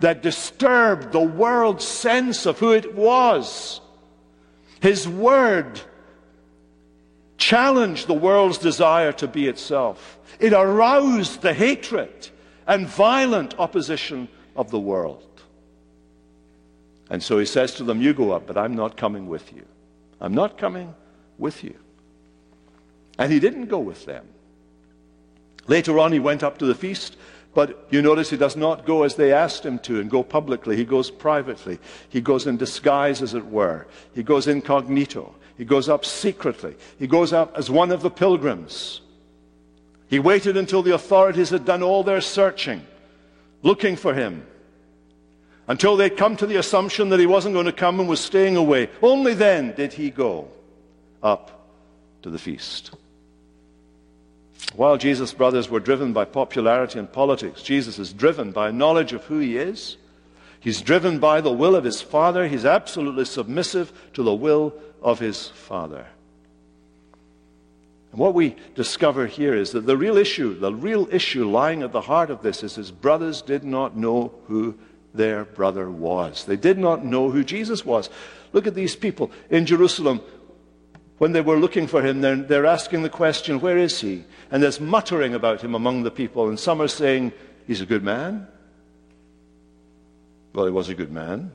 that 0.01 0.23
disturbed 0.23 1.13
the 1.13 1.21
world's 1.21 1.87
sense 1.87 2.47
of 2.47 2.59
who 2.59 2.73
it 2.73 2.95
was. 2.95 3.81
His 4.81 5.09
word 5.09 5.81
challenged 7.39 8.07
the 8.07 8.15
world's 8.15 8.59
desire 8.59 9.13
to 9.13 9.29
be 9.29 9.47
itself. 9.47 10.19
It 10.39 10.53
aroused 10.53 11.43
the 11.43 11.55
hatred 11.55 12.29
and 12.67 12.87
violent 12.87 13.59
opposition 13.59 14.29
of 14.55 14.71
the 14.71 14.79
world. 14.79 15.23
And 17.09 17.23
so 17.23 17.39
he 17.39 17.47
says 17.47 17.75
to 17.75 17.85
them, 17.85 18.01
You 18.03 18.13
go 18.13 18.33
up, 18.33 18.47
but 18.47 18.57
I'm 18.57 18.75
not 18.75 18.97
coming 18.97 19.29
with 19.29 19.53
you. 19.53 19.65
I'm 20.21 20.35
not 20.35 20.59
coming 20.59 20.95
with 21.39 21.63
you. 21.63 21.77
And 23.19 23.33
he 23.33 23.39
didn't 23.39 23.67
go 23.67 23.79
with 23.79 24.05
them. 24.05 24.27
Later 25.69 25.99
on, 25.99 26.13
he 26.13 26.19
went 26.19 26.43
up 26.43 26.59
to 26.59 26.67
the 26.67 26.75
feast, 26.75 27.17
but 27.57 27.87
you 27.89 28.03
notice 28.03 28.29
he 28.29 28.37
does 28.37 28.55
not 28.55 28.85
go 28.85 29.03
as 29.05 29.15
they 29.15 29.33
asked 29.33 29.65
him 29.65 29.79
to 29.79 29.99
and 29.99 30.11
go 30.11 30.23
publicly. 30.23 30.77
He 30.77 30.85
goes 30.85 31.11
privately. 31.11 31.79
He 32.11 32.21
goes 32.21 32.47
in 32.47 32.59
disguise, 32.59 33.23
as 33.23 33.33
it 33.33 33.47
were. 33.47 33.87
He 34.15 34.23
goes 34.23 34.47
incognito. 34.47 35.35
He 35.57 35.65
goes 35.65 35.89
up 35.89 36.05
secretly. 36.05 36.77
He 36.99 37.07
goes 37.07 37.33
up 37.33 37.57
as 37.57 37.71
one 37.71 37.93
of 37.93 38.03
the 38.03 38.11
pilgrims. 38.11 39.01
He 40.09 40.19
waited 40.19 40.59
until 40.59 40.83
the 40.83 40.93
authorities 40.93 41.49
had 41.49 41.65
done 41.65 41.83
all 41.83 42.03
their 42.03 42.21
searching, 42.21 42.87
looking 43.63 43.97
for 43.97 44.13
him 44.13 44.47
until 45.67 45.97
they'd 45.97 46.19
come 46.19 46.37
to 46.37 46.47
the 46.47 46.57
assumption 46.57 47.09
that 47.09 47.21
he 47.21 47.27
wasn't 47.27 47.55
going 47.55 47.65
to 47.65 47.73
come 47.73 48.01
and 48.01 48.07
was 48.07 48.21
staying 48.21 48.59
away. 48.59 48.91
Only 49.01 49.33
then 49.33 49.73
did 49.75 49.95
he 49.95 50.11
go 50.11 50.49
up 51.23 51.71
to 52.21 52.29
the 52.29 52.39
feast. 52.39 52.95
While 54.75 54.99
Jesus' 54.99 55.33
brothers 55.33 55.71
were 55.71 55.81
driven 55.81 56.13
by 56.13 56.25
popularity 56.25 56.99
and 56.99 57.11
politics, 57.11 57.63
Jesus 57.63 57.99
is 57.99 58.13
driven 58.13 58.51
by 58.53 58.69
a 58.69 58.73
knowledge 58.73 59.13
of 59.13 59.25
who 59.25 59.39
he 59.39 59.57
is. 59.57 59.97
He's 60.61 60.83
driven 60.83 61.19
by 61.19 61.41
the 61.41 61.53
will 61.53 61.77
of 61.77 61.85
his 61.85 62.03
Father. 62.03 62.49
He's 62.49 62.65
absolutely 62.65 63.25
submissive 63.25 63.93
to 64.15 64.23
the 64.23 64.35
will 64.35 64.75
of 65.01 65.19
his 65.19 65.49
Father. 65.49 66.07
And 68.11 68.21
what 68.21 68.35
we 68.35 68.57
discover 68.75 69.27
here 69.27 69.55
is 69.55 69.73
that 69.73 69.87
the 69.87 69.97
real 69.97 70.17
issue, 70.17 70.59
the 70.59 70.75
real 70.75 71.07
issue 71.13 71.49
lying 71.49 71.83
at 71.83 71.93
the 71.93 72.01
heart 72.01 72.31
of 72.31 72.43
this 72.43 72.63
is 72.63 72.75
his 72.75 72.91
brothers 72.91 73.43
did 73.43 73.63
not 73.63 73.97
know 73.97 74.33
who 74.47 74.77
their 75.15 75.45
brother 75.45 75.91
was. 75.91 76.45
They 76.45 76.57
did 76.57 76.79
not 76.79 77.05
know 77.05 77.31
who 77.31 77.45
Jesus 77.45 77.85
was. 77.85 78.11
Look 78.53 78.67
at 78.67 78.75
these 78.75 78.97
people 78.97 79.31
in 79.51 79.67
Jerusalem. 79.67 80.21
When 81.19 81.33
they 81.33 81.41
were 81.41 81.57
looking 81.57 81.87
for 81.87 82.03
him, 82.03 82.21
they're, 82.21 82.37
they're 82.37 82.67
asking 82.67 83.03
the 83.03 83.09
question, 83.09 83.61
Where 83.61 83.79
is 83.79 84.01
he? 84.01 84.25
And 84.51 84.63
there's 84.63 84.81
muttering 84.81 85.35
about 85.35 85.63
him 85.63 85.75
among 85.75 86.03
the 86.03 86.11
people. 86.11 86.49
And 86.49 86.61
some 86.61 86.81
are 86.83 86.89
saying, 86.89 87.33
He's 87.67 87.81
a 87.81 87.87
good 87.87 88.03
man. 88.03 88.47
Well, 90.53 90.67
he 90.67 90.73
was 90.73 90.89
a 90.89 90.95
good 90.95 91.11
man. 91.11 91.53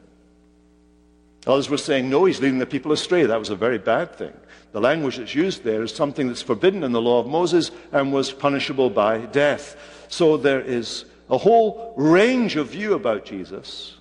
Others 1.46 1.70
were 1.70 1.78
saying, 1.78 2.10
No, 2.10 2.26
he's 2.26 2.42
leading 2.42 2.60
the 2.60 2.66
people 2.66 2.92
astray. 2.92 3.26
That 3.26 3.40
was 3.40 3.50
a 3.50 3.56
very 3.56 3.78
bad 3.78 4.16
thing. 4.16 4.34
The 4.72 4.82
language 4.82 5.18
that's 5.18 5.36
used 5.36 5.64
there 5.64 5.84
is 5.84 5.94
something 5.94 6.28
that's 6.28 6.42
forbidden 6.42 6.84
in 6.84 6.92
the 6.92 7.02
law 7.02 7.20
of 7.20 7.28
Moses 7.28 7.72
and 7.92 8.12
was 8.12 8.32
punishable 8.32 8.90
by 8.90 9.20
death. 9.20 10.06
So 10.08 10.38
there 10.38 10.62
is 10.62 11.06
a 11.30 11.38
whole 11.38 11.94
range 11.98 12.56
of 12.56 12.70
view 12.70 12.94
about 12.94 13.26
Jesus. 13.26 13.96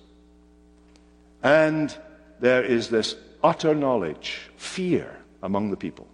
And 1.43 1.95
there 2.39 2.63
is 2.63 2.89
this 2.89 3.15
utter 3.43 3.75
knowledge, 3.75 4.49
fear 4.55 5.20
among 5.43 5.71
the 5.71 5.77
people. 5.77 6.07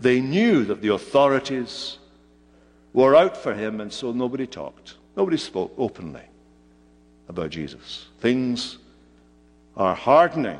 They 0.00 0.20
knew 0.20 0.64
that 0.64 0.82
the 0.82 0.92
authorities 0.92 1.98
were 2.92 3.16
out 3.16 3.36
for 3.36 3.54
him, 3.54 3.80
and 3.80 3.92
so 3.92 4.12
nobody 4.12 4.46
talked. 4.46 4.94
Nobody 5.16 5.36
spoke 5.36 5.72
openly 5.78 6.24
about 7.28 7.50
Jesus. 7.50 8.06
Things 8.20 8.78
are 9.76 9.94
hardening, 9.94 10.58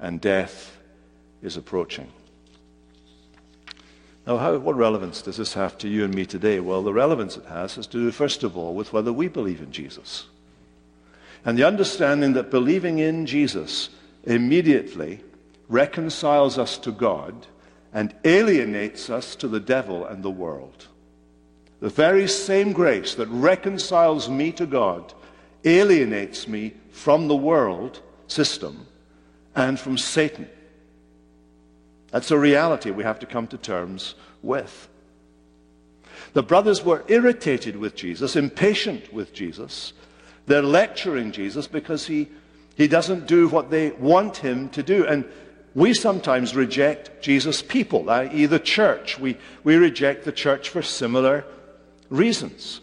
and 0.00 0.20
death 0.20 0.76
is 1.42 1.56
approaching. 1.56 2.08
Now, 4.26 4.36
how, 4.36 4.58
what 4.58 4.76
relevance 4.76 5.22
does 5.22 5.38
this 5.38 5.54
have 5.54 5.78
to 5.78 5.88
you 5.88 6.04
and 6.04 6.14
me 6.14 6.26
today? 6.26 6.60
Well, 6.60 6.82
the 6.82 6.92
relevance 6.92 7.38
it 7.38 7.46
has 7.46 7.76
has 7.76 7.86
to 7.86 7.98
do, 7.98 8.10
first 8.10 8.44
of 8.44 8.58
all, 8.58 8.74
with 8.74 8.92
whether 8.92 9.12
we 9.12 9.28
believe 9.28 9.62
in 9.62 9.72
Jesus. 9.72 10.26
And 11.44 11.56
the 11.56 11.64
understanding 11.64 12.34
that 12.34 12.50
believing 12.50 12.98
in 12.98 13.24
Jesus 13.24 13.88
immediately 14.24 15.20
reconciles 15.68 16.58
us 16.58 16.78
to 16.78 16.92
God 16.92 17.46
and 17.92 18.14
alienates 18.24 19.10
us 19.10 19.36
to 19.36 19.48
the 19.48 19.60
devil 19.60 20.04
and 20.06 20.22
the 20.22 20.30
world. 20.30 20.86
The 21.80 21.88
very 21.88 22.26
same 22.26 22.72
grace 22.72 23.14
that 23.14 23.28
reconciles 23.28 24.28
me 24.28 24.52
to 24.52 24.66
God 24.66 25.14
alienates 25.64 26.48
me 26.48 26.74
from 26.90 27.28
the 27.28 27.36
world 27.36 28.00
system 28.26 28.86
and 29.54 29.78
from 29.78 29.96
Satan. 29.96 30.48
That's 32.10 32.30
a 32.30 32.38
reality 32.38 32.90
we 32.90 33.04
have 33.04 33.18
to 33.20 33.26
come 33.26 33.46
to 33.48 33.58
terms 33.58 34.14
with. 34.42 34.88
The 36.32 36.42
brothers 36.42 36.84
were 36.84 37.04
irritated 37.08 37.76
with 37.76 37.94
Jesus, 37.94 38.36
impatient 38.36 39.12
with 39.12 39.32
Jesus. 39.32 39.92
They're 40.46 40.62
lecturing 40.62 41.32
Jesus 41.32 41.66
because 41.66 42.06
he, 42.06 42.28
he 42.76 42.88
doesn't 42.88 43.26
do 43.26 43.48
what 43.48 43.70
they 43.70 43.90
want 43.92 44.38
him 44.38 44.68
to 44.70 44.82
do. 44.82 45.06
And 45.06 45.24
we 45.78 45.94
sometimes 45.94 46.56
reject 46.56 47.22
Jesus' 47.22 47.62
people, 47.62 48.10
i.e., 48.10 48.46
the 48.46 48.58
church. 48.58 49.18
We, 49.18 49.36
we 49.62 49.76
reject 49.76 50.24
the 50.24 50.32
church 50.32 50.70
for 50.70 50.82
similar 50.82 51.44
reasons. 52.10 52.80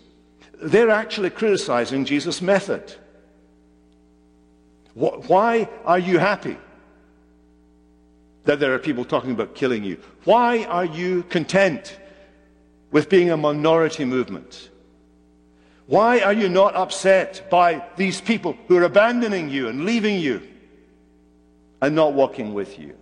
They're 0.62 0.90
actually 0.90 1.32
criticizing 1.32 2.06
Jesus' 2.06 2.42
method. 2.42 2.96
Why 4.94 5.68
are 5.84 6.00
you 6.00 6.20
happy? 6.20 6.58
that 8.46 8.60
there 8.60 8.74
are 8.74 8.80
people 8.80 9.04
talking 9.04 9.32
about 9.32 9.56
killing 9.56 9.84
you. 9.84 9.98
Why 10.24 10.64
are 10.66 10.86
you 10.86 11.24
content 11.24 12.00
with 12.92 13.10
being 13.10 13.32
a 13.32 13.38
minority 13.38 14.06
movement? 14.06 14.70
Why 15.88 16.20
are 16.20 16.34
you 16.34 16.48
not 16.48 16.76
upset 16.76 17.50
by 17.50 17.84
these 17.98 18.22
people 18.22 18.56
who 18.68 18.78
are 18.78 18.84
abandoning 18.84 19.50
you 19.50 19.68
and 19.68 19.86
leaving 19.86 20.20
you 20.20 20.42
and 21.86 21.96
not 21.96 22.14
walking 22.14 22.56
with 22.56 22.80
you? 22.80 22.96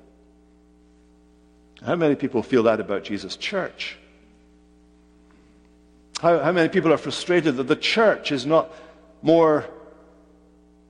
How 1.86 1.96
many 1.96 2.16
people 2.16 2.44
feel 2.44 2.64
that 2.64 2.82
about 2.82 3.06
Jesus' 3.06 3.38
church? 3.38 3.98
How, 6.22 6.40
how 6.40 6.52
many 6.52 6.68
people 6.68 6.92
are 6.92 6.98
frustrated 6.98 7.56
that 7.56 7.68
the 7.70 7.78
church 7.78 8.34
is 8.34 8.46
not 8.46 8.74
more 9.22 9.66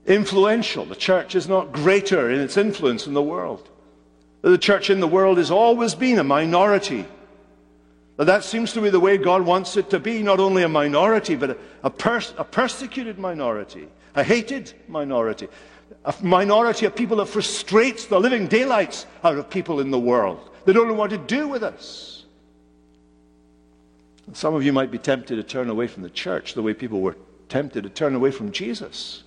influential? 0.08 0.86
The 0.86 0.96
church 0.96 1.36
is 1.36 1.48
not 1.48 1.72
greater 1.72 2.32
in 2.32 2.40
its 2.40 2.58
influence 2.58 3.06
in 3.06 3.14
the 3.14 3.22
world. 3.22 3.70
The 4.42 4.58
church 4.58 4.90
in 4.90 5.00
the 5.00 5.08
world 5.08 5.38
has 5.38 5.52
always 5.52 5.94
been 5.94 6.18
a 6.18 6.24
minority. 6.24 7.06
That 8.18 8.44
seems 8.44 8.74
to 8.74 8.82
be 8.82 8.90
the 8.90 9.00
way 9.00 9.18
God 9.18 9.44
wants 9.44 9.78
it 9.78 9.92
to 9.92 10.00
be, 10.00 10.24
not 10.24 10.40
only 10.40 10.64
a 10.64 10.70
minority, 10.70 11.36
but 11.36 11.52
a, 11.52 11.58
a, 11.84 11.90
pers- 11.92 12.34
a 12.40 12.44
persecuted 12.44 13.20
minority, 13.20 13.88
a 14.16 14.24
hated 14.24 14.74
minority, 14.88 15.48
a 16.06 16.14
minority 16.22 16.86
of 16.86 16.96
people 16.96 17.18
that 17.18 17.28
frustrates 17.28 18.06
the 18.06 18.20
living 18.20 18.48
daylights 18.48 19.06
out 19.24 19.38
of 19.38 19.50
people 19.50 19.80
in 19.80 19.92
the 19.92 20.00
world. 20.00 20.50
They 20.66 20.74
don't 20.74 20.88
know 20.88 20.94
what 20.94 21.10
to 21.10 21.18
do 21.18 21.48
with 21.48 21.64
us. 21.64 22.26
And 24.28 24.36
some 24.36 24.54
of 24.54 24.64
you 24.64 24.72
might 24.72 24.92
be 24.92 24.98
tempted 24.98 25.36
to 25.36 25.44
turn 25.44 25.70
away 25.70 25.88
from 25.88 26.04
the 26.04 26.10
church 26.10 26.54
the 26.54 26.62
way 26.62 26.74
people 26.74 27.02
were 27.02 27.18
tempted 27.50 27.84
to 27.84 27.90
turn 27.90 28.16
away 28.16 28.32
from 28.32 28.52
Jesus 28.52 29.24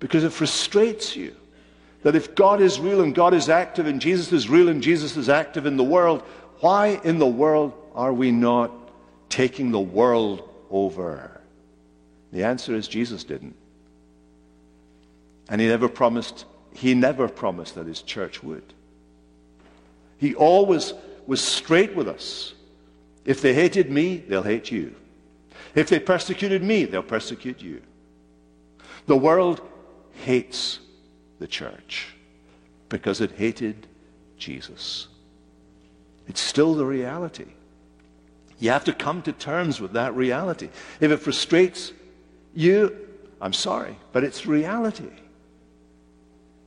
because 0.00 0.24
it 0.24 0.32
frustrates 0.32 1.16
you 1.16 1.34
that 2.02 2.14
if 2.14 2.34
God 2.34 2.60
is 2.60 2.78
real 2.78 3.00
and 3.00 3.14
God 3.14 3.32
is 3.32 3.48
active 3.48 3.86
and 3.86 4.00
Jesus 4.00 4.32
is 4.32 4.48
real 4.48 4.68
and 4.68 4.82
Jesus 4.82 5.16
is 5.16 5.28
active 5.28 5.64
in 5.64 5.76
the 5.76 5.84
world, 5.84 6.22
why 6.60 7.00
in 7.04 7.18
the 7.18 7.26
world 7.26 7.72
are 7.94 8.12
we 8.12 8.30
not 8.30 8.70
taking 9.30 9.70
the 9.70 9.80
world 9.80 10.48
over? 10.70 11.40
The 12.32 12.44
answer 12.44 12.74
is 12.74 12.88
Jesus 12.88 13.24
didn't. 13.24 13.56
And 15.48 15.60
he 15.60 15.68
never 15.68 15.88
promised, 15.88 16.46
he 16.72 16.94
never 16.94 17.28
promised 17.28 17.74
that 17.74 17.86
his 17.86 18.02
church 18.02 18.42
would. 18.42 18.74
He 20.18 20.34
always 20.34 20.94
was 21.26 21.42
straight 21.42 21.94
with 21.94 22.08
us. 22.08 22.54
If 23.24 23.40
they 23.40 23.54
hated 23.54 23.90
me, 23.90 24.18
they'll 24.18 24.42
hate 24.42 24.70
you. 24.70 24.94
If 25.74 25.88
they 25.88 25.98
persecuted 25.98 26.62
me, 26.62 26.84
they'll 26.84 27.02
persecute 27.02 27.60
you. 27.60 27.82
The 29.06 29.16
world 29.16 29.60
hates 30.12 30.80
the 31.38 31.46
church 31.46 32.14
because 32.88 33.20
it 33.20 33.32
hated 33.32 33.86
Jesus. 34.38 35.08
It's 36.28 36.40
still 36.40 36.74
the 36.74 36.86
reality. 36.86 37.46
You 38.58 38.70
have 38.70 38.84
to 38.84 38.92
come 38.92 39.20
to 39.22 39.32
terms 39.32 39.80
with 39.80 39.92
that 39.92 40.14
reality. 40.14 40.68
If 41.00 41.10
it 41.10 41.18
frustrates 41.18 41.92
you, 42.54 42.96
I'm 43.40 43.52
sorry, 43.52 43.96
but 44.12 44.24
it's 44.24 44.46
reality. 44.46 45.10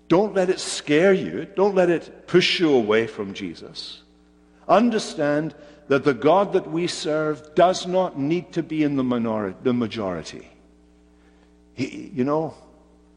Don't 0.08 0.34
let 0.34 0.50
it 0.50 0.60
scare 0.60 1.14
you. 1.14 1.46
Don't 1.56 1.76
let 1.76 1.90
it 1.90 2.28
push 2.28 2.60
you 2.60 2.74
away 2.74 3.08
from 3.08 3.34
Jesus. 3.34 4.02
Understand 4.68 5.54
that 5.88 6.04
the 6.04 6.14
God 6.14 6.54
that 6.54 6.70
we 6.70 6.88
serve 6.88 7.56
does 7.56 7.86
not 7.88 8.18
need 8.18 8.52
to 8.54 8.64
be 8.64 8.84
in 8.84 8.96
the, 8.96 9.04
minority, 9.04 9.58
the 9.64 9.74
majority. 9.74 10.50
He, 11.74 12.12
you 12.14 12.24
know, 12.24 12.54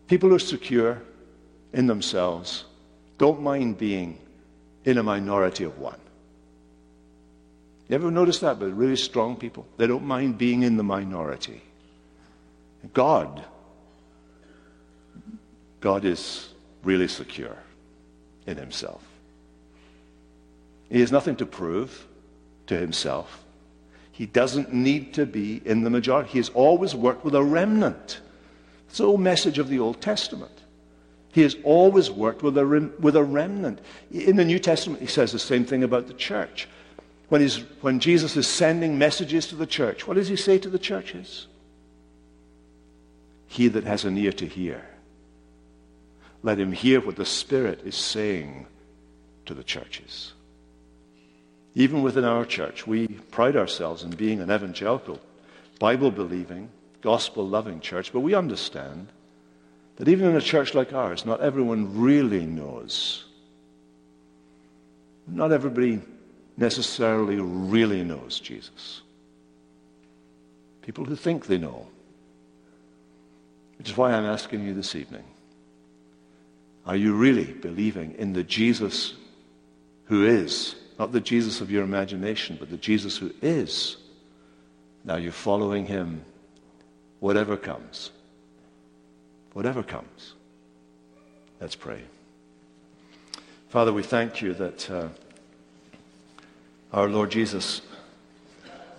people 0.07 0.29
who 0.29 0.37
are 0.37 0.41
secure 0.41 1.03
in 1.73 1.87
themselves 1.87 2.65
don't 3.19 3.41
mind 3.41 3.79
being 3.79 4.19
in 4.85 4.99
a 4.99 5.03
minority 5.03 5.65
of 5.65 5.79
one. 5.79 5.99
You 7.89 7.97
ever 7.97 8.11
notice 8.11 8.39
that? 8.41 8.61
But 8.61 8.77
really 8.77 8.97
strong 8.97 9.37
people, 9.37 9.67
they 9.77 9.87
don't 9.87 10.05
mind 10.05 10.39
being 10.39 10.63
in 10.63 10.77
the 10.77 10.85
minority. 10.85 11.63
God, 12.95 13.45
God 15.81 16.05
is 16.05 16.50
really 16.83 17.09
secure 17.09 17.57
in 18.47 18.57
himself. 18.57 19.03
He 20.91 21.01
has 21.01 21.13
nothing 21.13 21.37
to 21.37 21.47
prove 21.47 22.07
to 22.67 22.77
himself. 22.77 23.45
He 24.13 24.27
doesn't 24.27 24.73
need 24.73 25.15
to 25.15 25.25
be 25.25 25.63
in 25.65 25.83
the 25.83 25.91
majority. 25.91 26.31
He 26.31 26.39
has 26.39 26.51
always 26.51 26.95
worked 26.95 27.25
with 27.25 27.35
a 27.35 27.43
remnant. 27.43 28.21
It's 28.89 28.99
the 28.99 29.05
old 29.05 29.21
message 29.21 29.59
of 29.59 29.69
the 29.69 29.79
Old 29.79 30.01
Testament. 30.01 30.53
He 31.33 31.43
has 31.43 31.57
always 31.63 32.11
worked 32.11 32.43
with 32.43 32.59
a, 32.59 32.67
rem- 32.67 32.93
with 32.99 33.15
a 33.15 33.23
remnant. 33.23 33.81
In 34.11 34.37
the 34.37 34.45
New 34.45 34.59
Testament, 34.59 35.01
he 35.01 35.07
says 35.07 35.31
the 35.31 35.39
same 35.39 35.65
thing 35.65 35.85
about 35.85 36.09
the 36.09 36.15
church. 36.15 36.69
When, 37.29 37.41
he's, 37.41 37.59
when 37.83 38.01
Jesus 38.01 38.37
is 38.37 38.49
sending 38.49 38.99
messages 38.99 39.47
to 39.47 39.55
the 39.55 39.67
church, 39.67 40.09
what 40.09 40.15
does 40.15 40.27
he 40.27 40.35
say 40.35 40.59
to 40.59 40.69
the 40.69 40.79
churches? 40.79 41.47
He 43.47 43.69
that 43.69 43.85
has 43.85 44.05
an 44.05 44.19
ear 44.19 44.33
to 44.33 44.47
hear, 44.47 44.85
let 46.43 46.59
him 46.59 46.73
hear 46.73 47.01
what 47.01 47.17
the 47.17 47.25
Spirit 47.25 47.83
is 47.85 47.95
saying 47.95 48.67
to 49.47 49.55
the 49.55 49.65
churches. 49.65 50.33
Even 51.75 52.03
within 52.03 52.25
our 52.25 52.45
church, 52.45 52.87
we 52.87 53.07
pride 53.09 53.57
ourselves 53.57 54.03
in 54.03 54.11
being 54.11 54.41
an 54.41 54.51
evangelical, 54.51 55.21
Bible 55.79 56.11
believing, 56.11 56.69
gospel 57.01 57.47
loving 57.47 57.81
church, 57.81 58.13
but 58.13 58.21
we 58.21 58.35
understand 58.35 59.09
that 59.97 60.09
even 60.09 60.31
in 60.31 60.37
a 60.37 60.41
church 60.41 60.75
like 60.75 60.93
ours, 60.93 61.27
not 61.27 61.41
everyone 61.41 62.01
really 62.01 62.47
knows. 62.47 63.25
Not 65.27 65.53
everybody 65.53 66.01
necessarily 66.57 67.37
really 67.39 68.03
knows 68.03 68.41
Jesus. 68.41 69.03
People 70.83 71.05
who 71.05 71.17
think 71.17 71.47
they 71.47 71.59
know. 71.59 71.87
Which 73.79 73.91
is 73.91 73.97
why 73.97 74.13
I'm 74.13 74.25
asking 74.25 74.67
you 74.67 74.75
this 74.75 74.95
evening 74.95 75.25
are 76.87 76.97
you 76.97 77.15
really 77.15 77.45
believing 77.45 78.15
in 78.19 78.33
the 78.33 78.43
Jesus 78.43 79.15
who 80.07 80.27
is, 80.27 80.75
not 80.99 81.13
the 81.13 81.21
Jesus 81.21 81.61
of 81.61 81.71
your 81.71 81.85
imagination, 81.85 82.57
but 82.59 82.71
the 82.71 82.77
Jesus 82.77 83.17
who 83.17 83.33
is? 83.43 83.97
Now 85.05 85.17
you're 85.17 85.33
following 85.33 85.87
him, 85.87 86.25
whatever 87.21 87.57
comes 87.57 88.11
whatever 89.53 89.83
comes. 89.83 90.35
Let's 91.61 91.75
pray. 91.75 92.03
Father, 93.69 93.93
we 93.93 94.03
thank 94.03 94.43
you 94.43 94.55
that 94.55 94.91
uh, 94.91 95.09
our 96.93 97.09
Lord 97.09 97.31
Jesus 97.31 97.83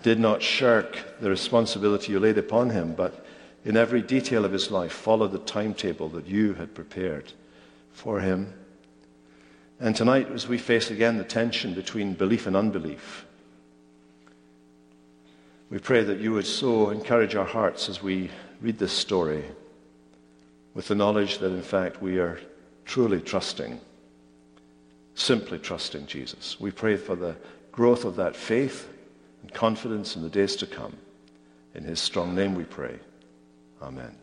did 0.04 0.20
not 0.20 0.42
shirk 0.42 1.20
the 1.20 1.30
responsibility 1.30 2.12
you 2.12 2.20
laid 2.20 2.38
upon 2.38 2.70
him, 2.70 2.94
but 2.94 3.26
in 3.66 3.78
every 3.78 4.02
detail 4.02 4.46
of 4.46 4.52
his 4.52 4.72
life 4.72 4.92
followed 4.92 5.32
the 5.32 5.40
timetable 5.40 6.10
that 6.10 6.26
you 6.26 6.54
had 6.54 6.74
prepared 6.74 7.34
for 7.94 8.20
him. 8.20 8.54
And 9.80 9.96
tonight, 9.96 10.30
as 10.32 10.48
we 10.48 10.58
face 10.58 10.92
again 10.92 11.18
the 11.18 11.24
tension 11.24 11.74
between 11.74 12.14
belief 12.14 12.48
and 12.48 12.56
unbelief, 12.56 13.26
we 15.70 15.80
pray 15.80 16.04
that 16.04 16.20
you 16.20 16.34
would 16.34 16.46
so 16.46 16.90
encourage 16.90 17.36
our 17.36 17.46
hearts 17.46 17.90
as 17.90 18.04
we 18.04 18.30
read 18.62 18.78
this 18.78 18.92
story 18.92 19.46
with 20.74 20.88
the 20.88 20.96
knowledge 20.96 21.40
that, 21.40 21.52
in 21.52 21.62
fact, 21.62 22.02
we 22.02 22.20
are 22.20 22.40
truly 22.86 23.22
trusting, 23.22 23.80
simply 25.16 25.58
trusting 25.58 26.06
Jesus. 26.08 26.60
We 26.60 26.72
pray 26.72 26.98
for 26.98 27.16
the 27.16 27.36
growth 27.72 28.06
of 28.06 28.18
that 28.18 28.36
faith 28.36 28.88
and 29.42 29.54
confidence 29.54 30.16
in 30.16 30.22
the 30.22 30.30
days 30.30 30.56
to 30.58 30.68
come. 30.68 30.96
In 31.74 31.84
his 31.84 32.00
strong 32.00 32.36
name 32.36 32.54
we 32.54 32.66
pray. 32.66 33.00
Amen. 33.82 34.21